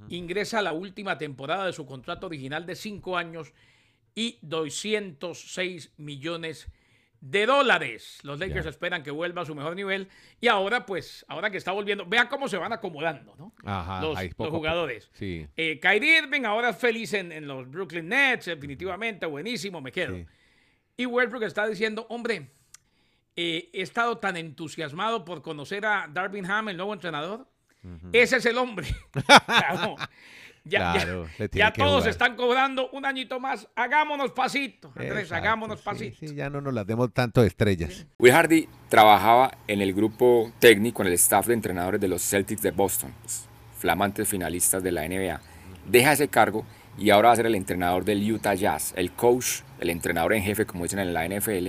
ingresa 0.08 0.60
a 0.60 0.62
la 0.62 0.72
última 0.72 1.18
temporada 1.18 1.66
de 1.66 1.72
su 1.72 1.86
contrato 1.86 2.26
original 2.26 2.66
de 2.66 2.76
cinco 2.76 3.16
años 3.16 3.52
y 4.18 4.36
206 4.42 5.92
millones 5.96 6.66
de 7.20 7.46
dólares. 7.46 8.18
Los 8.24 8.40
Lakers 8.40 8.66
esperan 8.66 9.04
que 9.04 9.12
vuelva 9.12 9.42
a 9.42 9.44
su 9.44 9.54
mejor 9.54 9.76
nivel 9.76 10.08
y 10.40 10.48
ahora, 10.48 10.84
pues, 10.86 11.24
ahora 11.28 11.50
que 11.50 11.56
está 11.56 11.70
volviendo, 11.70 12.04
vea 12.04 12.28
cómo 12.28 12.48
se 12.48 12.56
van 12.56 12.72
acomodando, 12.72 13.36
¿no? 13.36 13.54
Ajá, 13.64 14.02
los, 14.02 14.18
jugadores. 14.50 15.08
Sí. 15.12 15.46
Eh, 15.56 15.78
Kyrie 15.78 16.18
Irving 16.18 16.42
ahora 16.46 16.72
feliz 16.72 17.12
en, 17.12 17.30
en 17.30 17.46
los 17.46 17.70
Brooklyn 17.70 18.08
Nets, 18.08 18.46
definitivamente, 18.46 19.24
buenísimo, 19.24 19.80
me 19.80 19.92
quedo. 19.92 20.16
Sí. 20.16 20.26
Y 20.96 21.06
Westbrook 21.06 21.44
está 21.44 21.68
diciendo, 21.68 22.04
hombre, 22.08 22.50
eh, 23.36 23.70
he 23.72 23.82
estado 23.82 24.18
tan 24.18 24.36
entusiasmado 24.36 25.24
por 25.24 25.42
conocer 25.42 25.86
a 25.86 26.08
Darvin 26.12 26.44
Ham, 26.44 26.70
el 26.70 26.76
nuevo 26.76 26.92
entrenador. 26.92 27.46
Ese 28.12 28.38
es 28.38 28.46
el 28.46 28.58
hombre. 28.58 28.88
Claro. 29.46 29.94
Ya, 30.64 30.92
Claro, 30.92 31.26
todos 31.76 31.90
jugar. 32.00 32.08
están 32.08 32.36
cobrando 32.36 32.90
un 32.90 33.04
añito 33.06 33.40
más. 33.40 33.66
Hagámonos 33.74 34.32
pasito, 34.32 34.88
Andrés, 34.88 35.22
Exacto, 35.24 35.34
hagámonos 35.36 35.78
sí, 35.80 35.84
pasito. 35.84 36.16
Sí, 36.20 36.34
ya 36.34 36.50
no 36.50 36.60
nos 36.60 36.74
las 36.74 36.86
demos 36.86 37.12
tanto 37.12 37.40
de 37.40 37.46
estrellas. 37.48 38.06
Will 38.18 38.32
Hardy 38.32 38.68
trabajaba 38.88 39.56
en 39.66 39.80
el 39.80 39.94
grupo 39.94 40.52
técnico, 40.58 41.02
en 41.02 41.08
el 41.08 41.14
staff 41.14 41.46
de 41.46 41.54
entrenadores 41.54 42.00
de 42.00 42.08
los 42.08 42.22
Celtics 42.22 42.62
de 42.62 42.70
Boston, 42.70 43.12
pues, 43.22 43.46
flamantes 43.78 44.28
finalistas 44.28 44.82
de 44.82 44.92
la 44.92 45.04
NBA. 45.08 45.40
Deja 45.86 46.12
ese 46.12 46.28
cargo 46.28 46.66
y 46.98 47.10
ahora 47.10 47.28
va 47.28 47.32
a 47.32 47.36
ser 47.36 47.46
el 47.46 47.54
entrenador 47.54 48.04
del 48.04 48.30
Utah 48.30 48.54
Jazz, 48.54 48.92
el 48.96 49.12
coach, 49.12 49.60
el 49.80 49.88
entrenador 49.90 50.32
en 50.34 50.42
jefe, 50.42 50.66
como 50.66 50.82
dicen 50.84 50.98
en 50.98 51.14
la 51.14 51.24
NFL, 51.26 51.68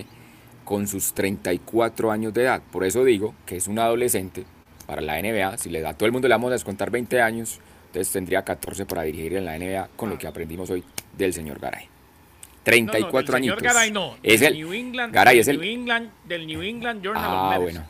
con 0.66 0.88
sus 0.88 1.14
34 1.14 2.12
años 2.12 2.34
de 2.34 2.44
edad. 2.44 2.62
Por 2.72 2.84
eso 2.84 3.04
digo 3.06 3.34
que 3.46 3.56
es 3.58 3.68
un 3.68 3.80
adolescente 3.80 4.46
para 4.86 5.02
la 5.02 5.22
NBA. 5.22 5.58
Si 5.58 5.70
le 5.70 5.82
da 5.82 5.90
a 5.90 5.94
todo 5.94 6.08
el 6.08 6.12
mundo 6.12 6.28
le 6.28 6.34
vamos 6.34 6.50
a 6.50 6.54
descontar 6.54 6.90
20 6.92 7.22
años, 7.22 7.60
entonces 7.90 8.14
tendría 8.14 8.44
14 8.44 8.86
para 8.86 9.02
dirigir 9.02 9.34
en 9.34 9.46
la 9.46 9.58
NBA 9.58 9.90
con 9.96 10.12
lo 10.12 10.18
que 10.20 10.28
aprendimos 10.28 10.70
hoy 10.70 10.84
del 11.18 11.34
señor 11.34 11.60
Garay. 11.60 11.88
34 12.64 13.10
no, 13.10 13.32
no, 13.32 13.38
añitos. 13.38 13.58
Señor 13.60 13.74
Garay 13.74 13.92
no. 13.92 14.16
Es 14.22 14.42
el 14.44 14.54
New 14.54 14.74
England, 14.74 15.14
Garay 15.14 15.40
es 15.40 15.48
del 15.48 15.56
el 15.56 15.62
New 15.62 15.72
England, 15.72 16.10
del 16.26 16.46
New 16.48 16.62
England 16.62 17.04
Journal 17.04 17.24
Ah, 17.26 17.56
of 17.58 17.64
bueno. 17.64 17.84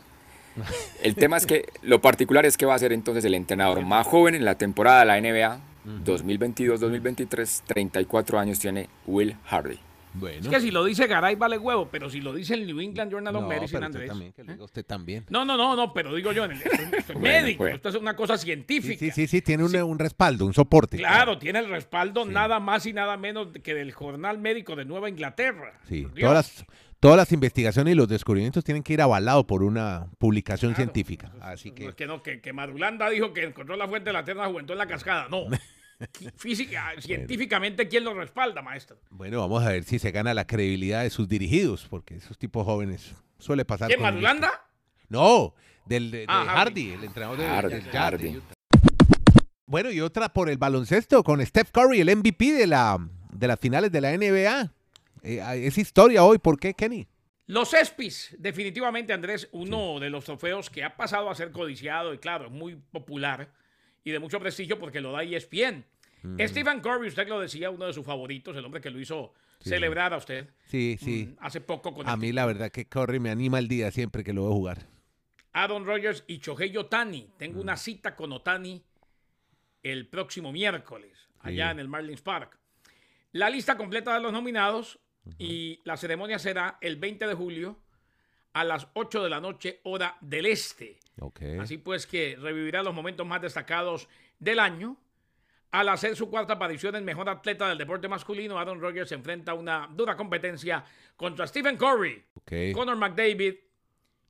El 1.02 1.14
tema 1.14 1.36
es 1.36 1.44
que 1.46 1.66
lo 1.82 2.00
particular 2.00 2.46
es 2.46 2.56
que 2.56 2.64
va 2.66 2.74
a 2.74 2.78
ser 2.78 2.92
entonces 2.92 3.24
el 3.24 3.34
entrenador 3.34 3.82
más 3.82 4.06
joven 4.06 4.34
en 4.34 4.44
la 4.44 4.56
temporada 4.56 5.00
de 5.00 5.06
la 5.06 5.20
NBA 5.20 5.60
2022-2023. 6.04 7.62
34 7.66 8.38
años 8.38 8.58
tiene 8.58 8.88
Will 9.06 9.36
Hardy. 9.44 9.78
Bueno. 10.12 10.40
Es 10.40 10.48
que 10.48 10.60
si 10.60 10.70
lo 10.70 10.84
dice 10.84 11.06
Garay 11.06 11.36
vale 11.36 11.56
huevo, 11.56 11.88
pero 11.90 12.10
si 12.10 12.20
lo 12.20 12.32
dice 12.32 12.54
el 12.54 12.66
New 12.66 12.80
England 12.80 13.12
Journal 13.12 13.36
of 13.36 13.42
no, 13.42 13.48
Medicine, 13.48 13.86
Andrés. 13.86 14.08
también, 14.08 14.32
que 14.32 14.42
lo 14.44 14.52
diga 14.52 14.64
usted 14.64 14.84
también. 14.84 15.24
No, 15.30 15.44
no, 15.44 15.56
no, 15.56 15.76
no, 15.76 15.92
pero 15.92 16.14
digo 16.14 16.32
yo, 16.32 16.44
en 16.46 16.52
el, 16.52 16.62
esto, 16.62 16.70
esto 16.72 17.12
es 17.12 17.18
Bueno, 17.20 17.20
médico, 17.20 17.58
pues. 17.58 17.74
esto 17.74 17.88
es 17.90 17.94
una 17.94 18.16
cosa 18.16 18.36
Sí, 18.36 18.46
científica. 18.46 18.98
sí, 18.98 19.10
sí, 19.12 19.26
sí, 19.28 19.40
tiene 19.42 19.64
un, 19.64 19.74
un 19.76 19.98
respaldo, 19.98 20.46
un 20.46 20.54
soporte. 20.54 20.96
Claro, 20.96 21.38
tiene 21.38 21.60
el 21.60 21.68
respaldo 21.68 22.24
nada 22.24 22.58
más 22.60 22.86
y 22.86 22.92
nada 22.92 23.16
menos 23.16 23.48
que 23.62 23.74
del 23.74 23.92
Jornal 23.92 24.38
Médico 24.38 24.74
de 24.76 24.84
Nueva 24.84 25.08
Inglaterra. 25.08 25.74
Sí, 25.88 26.06
todas 26.18 26.34
las, 26.34 26.64
todas 26.98 27.16
las 27.16 27.30
investigaciones 27.32 27.92
y 27.92 27.96
los 27.96 28.08
descubrimientos 28.08 28.64
tienen 28.64 28.82
que 28.82 28.92
ir 28.94 29.02
avalados 29.02 29.44
por 29.46 29.62
una 29.62 30.06
publicación 30.18 30.72
Claro. 30.72 30.84
científica. 30.92 31.32
Así 31.40 31.68
No 31.70 31.74
que, 31.76 31.86
es 31.86 31.94
que 31.94 32.06
no, 32.06 32.22
que, 32.22 32.40
que 32.40 32.52
Madulanda 32.52 33.08
dijo 33.10 33.32
que 33.32 33.44
encontró 33.44 33.76
la 33.76 33.86
fuente 33.86 34.10
de 34.10 34.14
la 34.14 34.20
eterna 34.20 34.46
juventud 34.48 34.72
en 34.72 34.78
la 34.78 34.86
cascada. 34.86 35.28
No. 35.30 35.44
Física, 36.36 36.92
científicamente, 36.98 37.88
¿quién 37.88 38.04
lo 38.04 38.14
respalda, 38.14 38.62
maestro? 38.62 38.98
bueno, 39.10 39.40
vamos 39.40 39.62
a 39.64 39.70
ver 39.70 39.84
si 39.84 39.98
se 39.98 40.10
gana 40.10 40.32
la 40.34 40.46
credibilidad 40.46 41.02
de 41.02 41.10
sus 41.10 41.28
dirigidos, 41.28 41.86
porque 41.88 42.16
esos 42.16 42.38
tipos 42.38 42.64
jóvenes 42.64 43.14
suele 43.38 43.64
pasar. 43.64 43.88
¿Quién, 43.88 44.00
Madulanda? 44.00 44.50
No, 45.08 45.54
del 45.86 46.10
de, 46.10 46.18
de 46.20 46.26
Ah, 46.28 46.44
Hardy. 46.46 46.90
Hardy. 46.90 46.90
el 46.92 47.04
entrenador 47.04 47.38
de, 47.38 47.46
Hardy, 47.46 48.32
de. 48.32 48.40
Bueno, 49.66 49.90
y 49.90 50.00
otra 50.00 50.28
por 50.32 50.48
el 50.48 50.58
baloncesto 50.58 51.22
con 51.22 51.44
Steph 51.44 51.70
Curry, 51.70 52.00
el 52.00 52.16
MVP 52.16 52.52
de, 52.52 52.66
la, 52.66 52.98
de 53.32 53.46
las 53.46 53.58
finales 53.60 53.92
de 53.92 54.00
la 54.00 54.16
NBA. 54.16 54.72
Eh, 55.22 55.66
es 55.66 55.78
historia 55.78 56.24
hoy. 56.24 56.38
¿Por 56.38 56.58
qué, 56.58 56.74
Kenny? 56.74 57.06
Los 57.46 57.74
ESPYs, 57.74 58.36
definitivamente, 58.38 59.12
Andrés, 59.12 59.48
uno 59.52 59.98
de 60.00 60.08
los 60.08 60.24
trofeos 60.24 60.70
que 60.70 60.84
ha 60.84 60.96
pasado 60.96 61.28
a 61.30 61.34
ser 61.34 61.50
codiciado 61.50 62.14
y, 62.14 62.18
claro, 62.18 62.46
es 62.46 62.52
muy 62.52 62.76
popular 62.76 63.52
y 64.04 64.10
de 64.10 64.18
mucho 64.18 64.38
prestigio 64.40 64.78
porque 64.78 65.00
lo 65.00 65.12
da 65.12 65.22
ESPN. 65.22 65.84
Stephen 66.38 66.80
Curry, 66.80 67.08
usted 67.08 67.28
lo 67.28 67.40
decía, 67.40 67.70
uno 67.70 67.86
de 67.86 67.92
sus 67.92 68.04
favoritos, 68.04 68.54
el 68.56 68.64
hombre 68.64 68.80
que 68.80 68.90
lo 68.90 69.00
hizo 69.00 69.32
celebrar 69.60 70.12
a 70.12 70.18
usted. 70.18 70.50
Sí, 70.66 70.98
sí. 71.00 71.26
Mm, 71.26 71.36
hace 71.40 71.60
poco 71.60 71.94
con 71.94 72.08
A 72.08 72.16
mí 72.16 72.32
la 72.32 72.46
verdad 72.46 72.70
que 72.70 72.86
Curry 72.86 73.20
me 73.20 73.30
anima 73.30 73.58
el 73.58 73.68
día 73.68 73.90
siempre 73.90 74.22
que 74.22 74.32
lo 74.32 74.42
veo 74.42 74.52
jugar. 74.52 74.86
Aaron 75.52 75.84
Rodgers 75.84 76.24
y 76.26 76.38
Shohei 76.38 76.76
Otani. 76.76 77.30
Tengo 77.36 77.60
una 77.60 77.76
cita 77.76 78.14
con 78.14 78.32
Otani 78.32 78.82
el 79.82 80.06
próximo 80.08 80.52
miércoles, 80.52 81.28
allá 81.40 81.70
en 81.70 81.80
el 81.80 81.88
Marlins 81.88 82.20
Park. 82.20 82.58
La 83.32 83.48
lista 83.48 83.76
completa 83.76 84.14
de 84.14 84.20
los 84.20 84.32
nominados 84.32 84.98
y 85.38 85.80
la 85.84 85.96
ceremonia 85.96 86.38
será 86.38 86.78
el 86.80 86.96
20 86.96 87.26
de 87.26 87.34
julio 87.34 87.78
a 88.52 88.64
las 88.64 88.88
8 88.94 89.22
de 89.22 89.30
la 89.30 89.40
noche, 89.40 89.80
hora 89.84 90.16
del 90.20 90.46
este. 90.46 90.98
Así 91.60 91.78
pues 91.78 92.06
que 92.06 92.36
revivirá 92.40 92.82
los 92.82 92.94
momentos 92.94 93.26
más 93.26 93.42
destacados 93.42 94.08
del 94.38 94.58
año. 94.58 94.96
Al 95.72 95.88
hacer 95.88 96.16
su 96.16 96.28
cuarta 96.28 96.54
aparición 96.54 96.96
en 96.96 97.04
mejor 97.04 97.28
atleta 97.28 97.68
del 97.68 97.78
deporte 97.78 98.08
masculino, 98.08 98.58
Aaron 98.58 98.80
Rodgers 98.80 99.08
se 99.08 99.14
enfrenta 99.14 99.52
a 99.52 99.54
una 99.54 99.88
dura 99.92 100.16
competencia 100.16 100.84
contra 101.14 101.46
Stephen 101.46 101.76
Curry, 101.76 102.24
Conor 102.72 102.96
McDavid 102.96 103.54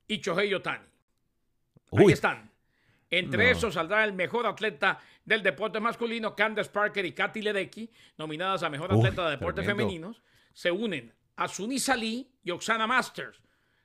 y 0.06 0.20
Shohei 0.20 0.52
Otani. 0.52 0.84
Ahí 1.92 2.12
están. 2.12 2.50
Entre 3.08 3.50
esos 3.50 3.74
saldrá 3.74 4.04
el 4.04 4.12
mejor 4.12 4.46
atleta 4.46 5.00
del 5.24 5.42
deporte 5.42 5.80
masculino, 5.80 6.36
Candace 6.36 6.70
Parker 6.70 7.04
y 7.04 7.12
Katy 7.12 7.42
Ledecky, 7.42 7.90
nominadas 8.18 8.62
a 8.62 8.70
mejor 8.70 8.92
atleta 8.92 9.24
de 9.24 9.30
deportes 9.32 9.64
femeninos. 9.64 10.22
Se 10.52 10.70
unen 10.70 11.12
a 11.36 11.48
Sunisa 11.48 11.96
Lee 11.96 12.30
y 12.44 12.50
Oksana 12.50 12.86
Masters. 12.86 13.40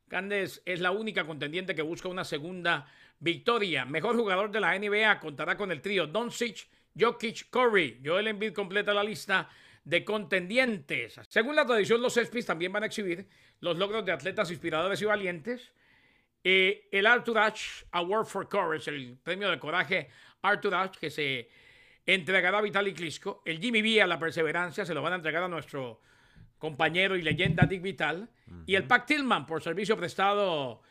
Candace 0.08 0.62
es 0.66 0.80
la 0.80 0.92
única 0.92 1.26
contendiente 1.26 1.76
que 1.76 1.82
busca 1.82 2.08
una 2.08 2.24
segunda 2.24 2.88
victoria. 3.20 3.86
Mejor 3.86 4.16
jugador 4.16 4.52
de 4.52 4.60
la 4.60 4.78
NBA 4.78 5.20
contará 5.20 5.58
con 5.58 5.72
el 5.72 5.82
trío 5.82 6.08
Doncic, 6.08 6.68
Jokic, 6.98 7.50
Curry. 7.50 8.02
Joel 8.04 8.28
Embiid 8.28 8.54
completa 8.54 8.94
la 8.94 9.04
lista 9.04 9.50
de 9.84 10.04
contendientes. 10.04 11.20
Según 11.30 11.56
la 11.56 11.66
tradición, 11.66 12.02
los 12.02 12.18
ESPYs 12.18 12.46
también 12.46 12.72
van 12.72 12.84
a 12.84 12.88
exhibir 12.88 13.28
los 13.60 13.78
logros 13.78 14.06
de 14.06 14.12
atletas 14.12 14.50
inspiradores 14.52 15.02
y 15.02 15.06
valientes. 15.06 15.72
Eh, 16.44 16.88
el 16.92 17.08
Arthur 17.08 17.40
Ashe 17.40 17.86
Award 17.92 18.26
for 18.26 18.48
Courage, 18.48 18.90
el 18.90 19.18
premio 19.18 19.50
de 19.50 19.58
coraje 19.58 20.10
Arthur 20.42 20.76
Ashe, 20.76 21.00
que 21.00 21.10
se 21.10 21.50
entregará 22.06 22.60
a 22.60 22.62
Vitaly 22.62 22.94
Klitschko. 22.94 23.42
El 23.46 23.60
Jimmy 23.60 23.82
V 23.82 24.02
a 24.02 24.08
la 24.08 24.20
perseverancia 24.20 24.86
se 24.86 24.94
lo 24.94 25.02
van 25.02 25.14
a 25.14 25.16
entregar 25.16 25.44
a 25.44 25.48
nuestro 25.48 26.02
compañero 26.66 27.16
y 27.16 27.22
leyenda 27.22 27.68
Dick 27.68 27.84
Vital. 27.84 28.28
Y 28.66 28.74
el 28.74 28.86
Pac 28.86 29.06
Tillman 29.06 29.46
por 29.46 29.62
servicio 29.62 29.96
prestado 29.96 30.82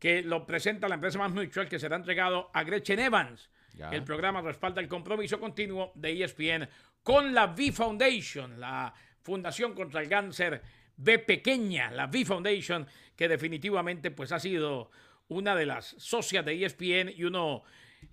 que 0.00 0.22
lo 0.22 0.44
presenta 0.46 0.88
la 0.88 0.96
empresa 0.96 1.18
más 1.18 1.32
mutual 1.32 1.68
que 1.68 1.78
será 1.78 1.94
entregado 1.94 2.50
a 2.52 2.64
Gretchen 2.64 2.98
Evans. 2.98 3.48
El 3.92 4.02
programa 4.02 4.40
respalda 4.40 4.80
el 4.80 4.88
compromiso 4.88 5.38
continuo 5.38 5.92
de 5.94 6.24
ESPN 6.24 6.68
con 7.04 7.32
la 7.32 7.46
V 7.46 7.70
Foundation, 7.70 8.58
la 8.58 8.92
Fundación 9.22 9.74
contra 9.74 10.00
el 10.00 10.08
Cáncer 10.08 10.60
B 10.96 11.20
pequeña, 11.20 11.92
la 11.92 12.06
V 12.06 12.24
Foundation, 12.24 12.86
que 13.14 13.28
definitivamente 13.28 14.10
pues 14.10 14.32
ha 14.32 14.40
sido 14.40 14.90
una 15.28 15.54
de 15.54 15.66
las 15.66 15.94
socias 15.98 16.44
de 16.44 16.64
ESPN 16.64 17.12
y 17.16 17.22
uno 17.22 17.62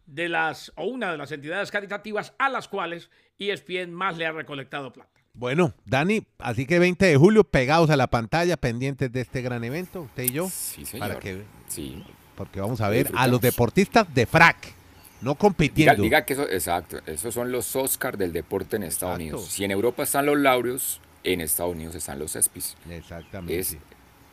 de 0.06 0.30
las 0.30 0.72
o 0.76 0.86
una 0.86 1.12
de 1.12 1.18
las 1.18 1.32
entidades 1.32 1.72
caritativas 1.72 2.36
a 2.38 2.50
las 2.50 2.68
cuales 2.68 3.10
ESPN 3.40 3.92
más 3.92 4.16
le 4.18 4.28
ha 4.28 4.32
recolectado 4.32 4.94
plata. 4.94 5.19
Bueno, 5.34 5.74
Dani, 5.86 6.26
así 6.40 6.66
que 6.66 6.80
20 6.80 7.06
de 7.06 7.16
julio 7.16 7.44
pegados 7.44 7.90
a 7.90 7.98
la 7.98 8.08
pantalla, 8.08 8.58
pendientes 8.58 9.12
de 9.12 9.22
este 9.22 9.42
gran 9.42 9.64
evento, 9.64 10.02
usted 10.02 10.24
y 10.24 10.32
yo. 10.32 10.50
Sí, 10.50 10.86
señor. 10.86 11.08
Para 11.08 11.20
que, 11.20 11.44
sí. 11.68 12.04
Porque 12.36 12.60
vamos 12.60 12.82
a 12.82 12.90
ver 12.90 13.12
a 13.16 13.28
los 13.28 13.42
deportistas 13.42 14.14
de 14.14 14.26
frac, 14.26 14.74
no 15.22 15.36
compitiendo. 15.36 16.02
Diga, 16.02 16.26
que 16.26 16.34
eso, 16.34 16.50
exacto, 16.50 17.00
esos 17.06 17.34
son 17.34 17.52
los 17.52 17.76
Oscars 17.76 18.18
del 18.18 18.34
deporte 18.34 18.76
en 18.76 18.84
Estados 18.84 19.16
Unidos. 19.16 19.46
Si 19.46 19.64
en 19.64 19.72
Europa 19.72 20.04
están 20.04 20.26
los 20.26 20.38
laureos, 20.38 21.02
en 21.24 21.42
Estados 21.42 21.74
Unidos 21.74 21.96
están 21.96 22.20
los 22.20 22.36
ESPYs. 22.36 22.78
Exactamente. 22.90 23.60
Es 23.60 23.78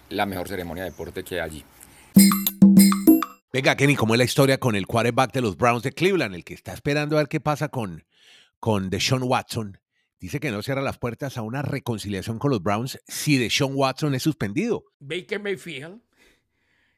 la 0.09 0.27
mejor 0.27 0.49
ceremonia 0.49 0.85
de 0.85 0.91
deporte 0.91 1.25
que 1.25 1.37
hay 1.37 1.41
allí. 1.41 1.65
Venga, 3.53 3.75
Kenny, 3.75 3.97
¿cómo 3.97 4.15
es 4.15 4.19
la 4.19 4.25
historia 4.25 4.59
con 4.59 4.77
el 4.77 4.87
quarterback 4.87 5.33
de 5.33 5.41
los 5.41 5.57
Browns 5.57 5.83
de 5.83 5.93
Cleveland? 5.93 6.35
El 6.35 6.45
que 6.45 6.55
está 6.55 6.73
esperando 6.73 7.17
a 7.17 7.21
ver 7.21 7.29
qué 7.29 7.41
pasa 7.41 7.69
con, 7.69 8.05
con 8.61 8.91
Deshaun 8.91 9.23
Watson. 9.23 9.79
Dice 10.19 10.41
que 10.41 10.51
no 10.51 10.63
cierra 10.63 10.83
las 10.83 10.99
puertas 10.99 11.37
a 11.37 11.43
una 11.43 11.63
reconciliación 11.63 12.39
con 12.39 12.51
los 12.51 12.63
Browns 12.63 12.99
si 13.07 13.37
Deshaun 13.37 13.73
Watson 13.75 14.15
es 14.15 14.23
suspendido. 14.23 14.85
Baker 14.99 15.41
Mayfield 15.41 16.01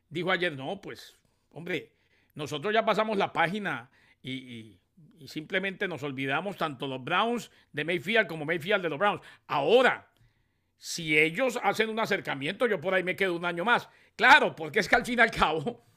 dijo 0.09 0.31
ayer, 0.31 0.57
no, 0.57 0.81
pues, 0.81 1.19
hombre, 1.51 1.93
nosotros 2.35 2.73
ya 2.73 2.85
pasamos 2.85 3.17
la 3.17 3.33
página 3.33 3.91
y, 4.23 4.79
simplemente 5.27 5.89
nos 5.89 6.03
olvidamos 6.05 6.57
tanto 6.57 6.87
los 6.87 7.03
Browns 7.03 7.51
de 7.73 7.85
Mayfield 7.85 8.29
como 8.29 8.45
Mayfield 8.45 8.83
de 8.83 8.89
los 8.89 8.99
Browns. 8.99 9.21
Ahora, 9.49 10.09
si 10.77 11.19
ellos 11.19 11.59
hacen 11.63 11.91
un 11.91 11.99
acercamiento, 11.99 12.67
yo 12.67 12.81
por 12.81 12.95
ahí 12.95 13.03
me 13.03 13.17
quedo 13.17 13.35
un 13.35 13.45
año 13.45 13.65
más. 13.65 13.89
Claro, 14.15 14.55
porque 14.55 14.79
es 14.79 14.89
que 14.89 14.95
al 14.95 15.05
fin 15.05 15.19
y 15.19 15.23
al 15.23 15.31
cabo 15.33 15.89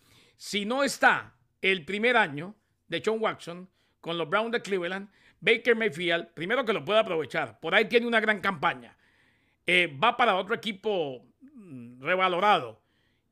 si 0.41 0.65
no 0.65 0.83
está 0.83 1.35
el 1.61 1.85
primer 1.85 2.17
año 2.17 2.55
de 2.87 3.03
John 3.05 3.21
Watson 3.21 3.69
con 3.99 4.17
los 4.17 4.27
Browns 4.27 4.51
de 4.51 4.63
Cleveland, 4.63 5.07
Baker 5.41 5.75
Mayfield, 5.75 6.27
primero 6.35 6.63
que 6.63 6.71
lo 6.71 6.85
pueda 6.85 6.99
aprovechar, 6.99 7.59
por 7.59 7.73
ahí 7.73 7.85
tiene 7.85 8.05
una 8.07 8.19
gran 8.19 8.39
campaña, 8.39 8.95
eh, 9.65 9.87
va 10.01 10.15
para 10.15 10.35
otro 10.35 10.53
equipo 10.53 11.25
mm, 11.41 12.01
revalorado 12.01 12.79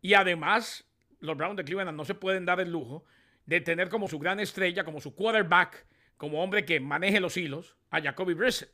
y 0.02 0.16
además 0.16 0.86
los 1.20 1.38
Browns 1.38 1.58
de 1.58 1.64
Cleveland 1.64 1.96
no 1.96 2.06
se 2.06 2.16
pueden 2.16 2.46
dar 2.46 2.60
el 2.60 2.72
lujo 2.72 3.06
de 3.46 3.62
tener 3.62 3.90
como 3.90 4.08
su 4.08 4.18
gran 4.20 4.40
estrella, 4.40 4.84
como 4.84 5.02
su 5.02 5.14
quarterback, 5.16 5.86
como 6.18 6.44
hombre 6.44 6.66
que 6.66 6.80
maneje 6.80 7.20
los 7.20 7.38
hilos, 7.38 7.78
a 7.92 8.02
Jacoby 8.02 8.34
Brissett. 8.34 8.72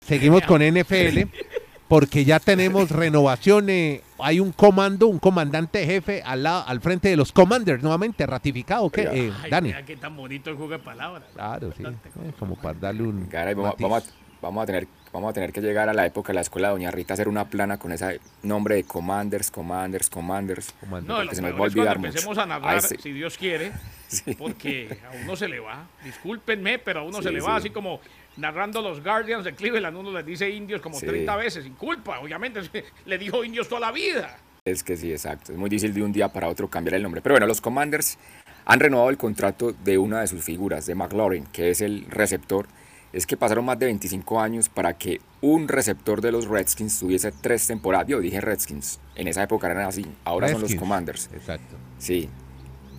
Seguimos 0.00 0.42
con 0.42 0.60
NFL 0.60 1.30
porque 1.88 2.24
ya 2.24 2.40
tenemos 2.40 2.90
renovaciones. 2.90 4.02
Hay 4.18 4.40
un 4.40 4.52
comando, 4.52 5.06
un 5.06 5.18
comandante 5.18 5.84
jefe 5.84 6.22
al, 6.24 6.44
lado, 6.44 6.64
al 6.66 6.80
frente 6.80 7.08
de 7.08 7.16
los 7.16 7.32
commanders 7.32 7.82
nuevamente 7.82 8.26
ratificado. 8.26 8.88
¿Qué, 8.90 9.02
eh, 9.12 9.32
Dani? 9.50 9.68
Mira 9.68 9.84
qué 9.84 9.96
tan 9.96 10.16
bonito 10.16 10.50
el 10.50 10.56
juego 10.56 10.72
de 10.72 10.78
palabras. 10.78 11.24
Claro, 11.34 11.72
sí. 11.76 11.82
Eh, 11.84 12.32
como 12.38 12.56
para 12.56 12.78
darle 12.78 13.02
un. 13.02 13.28
vamos, 13.30 14.02
a, 14.02 14.23
tener, 14.66 14.86
vamos 15.12 15.30
a 15.30 15.32
tener 15.32 15.52
que 15.52 15.60
llegar 15.60 15.88
a 15.88 15.94
la 15.94 16.06
época 16.06 16.28
de 16.28 16.34
la 16.34 16.40
escuela 16.40 16.68
de 16.68 16.74
Doña 16.74 16.90
Rita 16.90 17.12
a 17.12 17.14
hacer 17.14 17.28
una 17.28 17.48
plana 17.48 17.78
con 17.78 17.92
ese 17.92 18.20
nombre 18.42 18.76
de 18.76 18.84
commanders, 18.84 19.50
commanders, 19.50 20.10
commanders. 20.10 20.74
No, 21.04 21.22
se 21.32 21.42
nos 21.42 21.52
va 21.52 21.58
a 21.58 21.62
olvidar 21.62 21.96
empecemos 21.96 22.38
a 22.38 22.46
narrar, 22.46 22.82
si 22.82 23.12
Dios 23.12 23.38
quiere, 23.38 23.72
porque 24.38 24.98
a 25.06 25.24
uno 25.24 25.36
se 25.36 25.48
le 25.48 25.60
va. 25.60 25.86
Discúlpenme, 26.04 26.78
pero 26.78 27.00
a 27.00 27.02
uno 27.04 27.22
se 27.22 27.30
le 27.30 27.40
va 27.40 27.56
así 27.56 27.70
como 27.70 28.00
narrando 28.36 28.82
los 28.82 29.02
Guardians 29.02 29.44
de 29.44 29.54
Cleveland, 29.54 29.96
uno 29.96 30.12
les 30.12 30.26
dice 30.26 30.50
indios 30.50 30.80
como 30.80 30.98
30 30.98 31.36
veces, 31.36 31.64
sin 31.64 31.74
culpa, 31.74 32.18
obviamente, 32.20 32.60
le 33.06 33.18
dijo 33.18 33.44
indios 33.44 33.68
toda 33.68 33.80
la 33.80 33.92
vida. 33.92 34.36
Es 34.64 34.82
que 34.82 34.96
sí, 34.96 35.12
exacto, 35.12 35.52
es 35.52 35.58
muy 35.58 35.68
difícil 35.68 35.92
de 35.92 36.02
un 36.02 36.12
día 36.12 36.32
para 36.32 36.48
otro 36.48 36.68
cambiar 36.68 36.94
el 36.94 37.02
nombre. 37.02 37.20
Pero 37.20 37.34
bueno, 37.34 37.46
los 37.46 37.60
Commanders 37.60 38.18
han 38.64 38.80
renovado 38.80 39.10
el 39.10 39.18
contrato 39.18 39.72
de 39.72 39.98
una 39.98 40.20
de 40.20 40.26
sus 40.26 40.42
figuras, 40.42 40.86
de 40.86 40.94
McLaurin, 40.94 41.44
que 41.46 41.70
es 41.70 41.80
el 41.80 42.06
receptor. 42.08 42.66
Es 43.14 43.26
que 43.26 43.36
pasaron 43.36 43.64
más 43.64 43.78
de 43.78 43.86
25 43.86 44.40
años 44.40 44.68
para 44.68 44.94
que 44.94 45.20
un 45.40 45.68
receptor 45.68 46.20
de 46.20 46.32
los 46.32 46.48
Redskins 46.48 46.98
tuviese 46.98 47.30
tres 47.30 47.66
temporadas. 47.66 48.08
Yo 48.08 48.20
dije 48.20 48.40
Redskins, 48.40 48.98
en 49.14 49.28
esa 49.28 49.44
época 49.44 49.70
eran 49.70 49.86
así, 49.86 50.04
ahora 50.24 50.48
son 50.48 50.60
los 50.60 50.74
Commanders. 50.74 51.30
Exacto. 51.32 51.76
Sí, 51.98 52.28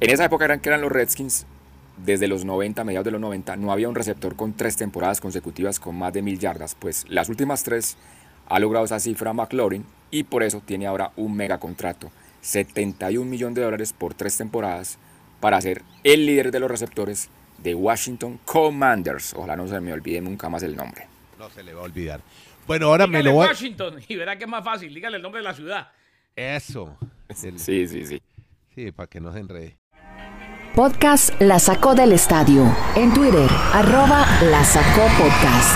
en 0.01 0.09
esa 0.09 0.25
época 0.25 0.45
eran 0.45 0.59
que 0.59 0.69
eran 0.69 0.81
los 0.81 0.91
Redskins, 0.91 1.45
desde 1.97 2.27
los 2.27 2.43
90, 2.43 2.83
mediados 2.83 3.05
de 3.05 3.11
los 3.11 3.21
90, 3.21 3.55
no 3.55 3.71
había 3.71 3.87
un 3.87 3.95
receptor 3.95 4.35
con 4.35 4.53
tres 4.53 4.75
temporadas 4.75 5.21
consecutivas 5.21 5.79
con 5.79 5.97
más 5.97 6.11
de 6.11 6.21
mil 6.21 6.37
yardas. 6.37 6.75
Pues 6.75 7.05
las 7.09 7.29
últimas 7.29 7.63
tres 7.63 7.95
ha 8.47 8.59
logrado 8.59 8.85
esa 8.85 8.99
cifra 8.99 9.33
McLaurin 9.33 9.85
y 10.11 10.23
por 10.23 10.43
eso 10.43 10.61
tiene 10.65 10.87
ahora 10.87 11.11
un 11.15 11.35
mega 11.35 11.59
contrato. 11.59 12.11
71 12.41 13.29
millones 13.29 13.55
de 13.55 13.63
dólares 13.63 13.93
por 13.93 14.13
tres 14.13 14.37
temporadas 14.37 14.97
para 15.39 15.61
ser 15.61 15.81
el 16.03 16.25
líder 16.25 16.51
de 16.51 16.59
los 16.59 16.69
receptores 16.69 17.29
de 17.57 17.75
Washington 17.75 18.39
Commanders. 18.45 19.33
Ojalá 19.33 19.55
no 19.55 19.67
se 19.67 19.79
me 19.79 19.93
olvide 19.93 20.21
nunca 20.21 20.49
más 20.49 20.63
el 20.63 20.75
nombre. 20.75 21.07
No 21.37 21.49
se 21.49 21.63
le 21.63 21.73
va 21.73 21.81
a 21.81 21.83
olvidar. 21.83 22.21
Bueno, 22.67 22.87
ahora 22.87 23.07
me 23.07 23.21
lo 23.21 23.33
voy 23.33 23.45
a... 23.45 23.49
Washington 23.49 24.01
y 24.07 24.15
verá 24.15 24.37
que 24.37 24.45
es 24.45 24.49
más 24.49 24.63
fácil. 24.63 24.93
Dígale 24.93 25.17
el 25.17 25.23
nombre 25.23 25.39
de 25.39 25.43
la 25.43 25.53
ciudad. 25.53 25.91
Eso. 26.35 26.97
Sí, 27.33 27.87
sí, 27.87 28.05
sí. 28.05 28.21
Sí, 28.75 28.91
para 28.91 29.07
que 29.07 29.19
no 29.19 29.33
se 29.33 29.39
enrede. 29.39 29.79
Podcast 30.75 31.31
La 31.41 31.57
Sacó 31.57 31.95
del 31.95 32.11
Estadio. 32.11 32.71
En 32.95 33.11
Twitter, 33.13 33.49
arroba 33.73 34.27
La 34.43 34.63
Sacó 34.63 35.07
Podcast. 35.17 35.75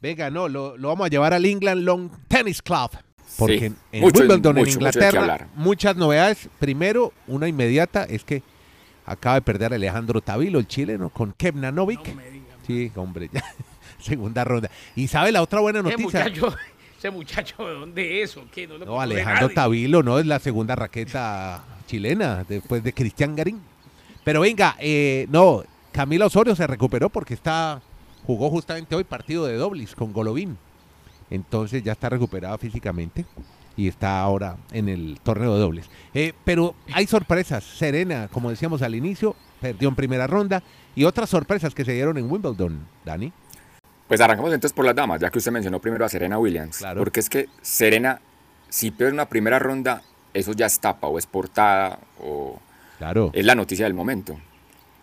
Venga, 0.00 0.30
no, 0.30 0.48
lo, 0.48 0.76
lo 0.76 0.88
vamos 0.88 1.06
a 1.06 1.08
llevar 1.08 1.32
al 1.34 1.44
England 1.44 1.82
Long 1.82 2.10
Tennis 2.28 2.62
Club. 2.62 2.90
Porque 3.38 3.58
Sí, 3.58 3.64
en, 3.66 3.76
en 3.92 4.00
mucho, 4.02 4.20
Wimbledon, 4.20 4.56
en 4.56 4.62
mucho, 4.62 4.74
Inglaterra, 4.74 5.48
muchas 5.56 5.96
novedades. 5.96 6.48
Primero, 6.58 7.12
una 7.26 7.48
inmediata, 7.48 8.04
es 8.04 8.24
que 8.24 8.42
acaba 9.04 9.36
de 9.36 9.42
perder 9.42 9.74
Alejandro 9.74 10.20
Tavilo, 10.20 10.58
el 10.58 10.66
chileno, 10.68 11.10
con 11.10 11.32
Kevnanovic. 11.32 12.14
No. 12.14 12.22
Sí, 12.66 12.90
hombre, 12.94 13.28
ya. 13.32 13.42
Segunda 14.00 14.44
ronda. 14.44 14.70
Y 14.94 15.08
sabe 15.08 15.32
la 15.32 15.42
otra 15.42 15.60
buena 15.60 15.80
Ese 15.80 15.90
noticia. 15.90 16.24
muchacho, 16.24 16.54
ese 16.98 17.10
muchacho, 17.10 17.66
¿de 17.66 17.74
dónde 17.74 18.22
es 18.22 18.36
o 18.36 18.44
qué? 18.52 18.66
No, 18.66 18.78
lo 18.78 18.86
No, 18.86 19.00
Alejandro. 19.00 19.48
Tavilo 19.48 20.02
no 20.02 20.18
es 20.18 20.26
la 20.26 20.38
segunda 20.38 20.76
raqueta 20.76 21.64
chilena 21.86 22.44
después 22.48 22.82
de 22.84 22.92
Cristian 22.92 23.34
Garín. 23.34 23.60
Pero 24.24 24.40
venga, 24.40 24.76
eh, 24.78 25.26
no, 25.30 25.62
Camila 25.92 26.26
Osorio 26.26 26.54
se 26.54 26.66
recuperó 26.66 27.08
porque 27.08 27.34
está 27.34 27.80
jugó 28.26 28.50
justamente 28.50 28.94
hoy 28.94 29.04
partido 29.04 29.46
de 29.46 29.56
dobles 29.56 29.94
con 29.94 30.12
Golovin. 30.12 30.58
Entonces 31.30 31.82
ya 31.82 31.92
está 31.92 32.08
recuperada 32.08 32.58
físicamente 32.58 33.24
y 33.76 33.88
está 33.88 34.20
ahora 34.20 34.56
en 34.72 34.88
el 34.88 35.18
torneo 35.22 35.54
de 35.54 35.60
dobles. 35.60 35.90
Eh, 36.14 36.32
pero 36.44 36.74
hay 36.92 37.06
sorpresas. 37.06 37.64
Serena, 37.64 38.28
como 38.32 38.50
decíamos 38.50 38.82
al 38.82 38.94
inicio, 38.94 39.34
perdió 39.60 39.88
en 39.88 39.94
primera 39.94 40.26
ronda 40.26 40.62
y 40.94 41.04
otras 41.04 41.30
sorpresas 41.30 41.74
que 41.74 41.84
se 41.84 41.92
dieron 41.92 42.16
en 42.18 42.30
Wimbledon, 42.30 42.86
Dani. 43.04 43.32
Pues 44.08 44.20
arrancamos 44.20 44.52
entonces 44.52 44.72
por 44.74 44.84
las 44.84 44.94
damas, 44.94 45.20
ya 45.20 45.30
que 45.30 45.38
usted 45.38 45.50
mencionó 45.50 45.80
primero 45.80 46.04
a 46.04 46.08
Serena 46.08 46.38
Williams. 46.38 46.78
Claro. 46.78 47.00
Porque 47.00 47.20
es 47.20 47.28
que 47.28 47.48
Serena, 47.60 48.20
si 48.68 48.92
pierde 48.92 49.12
una 49.12 49.28
primera 49.28 49.58
ronda, 49.58 50.02
eso 50.32 50.52
ya 50.52 50.66
es 50.66 50.78
tapa 50.78 51.08
o 51.08 51.18
es 51.18 51.26
portada 51.26 51.98
o 52.20 52.60
Claro. 52.98 53.30
es 53.34 53.44
la 53.44 53.54
noticia 53.56 53.84
del 53.84 53.94
momento. 53.94 54.38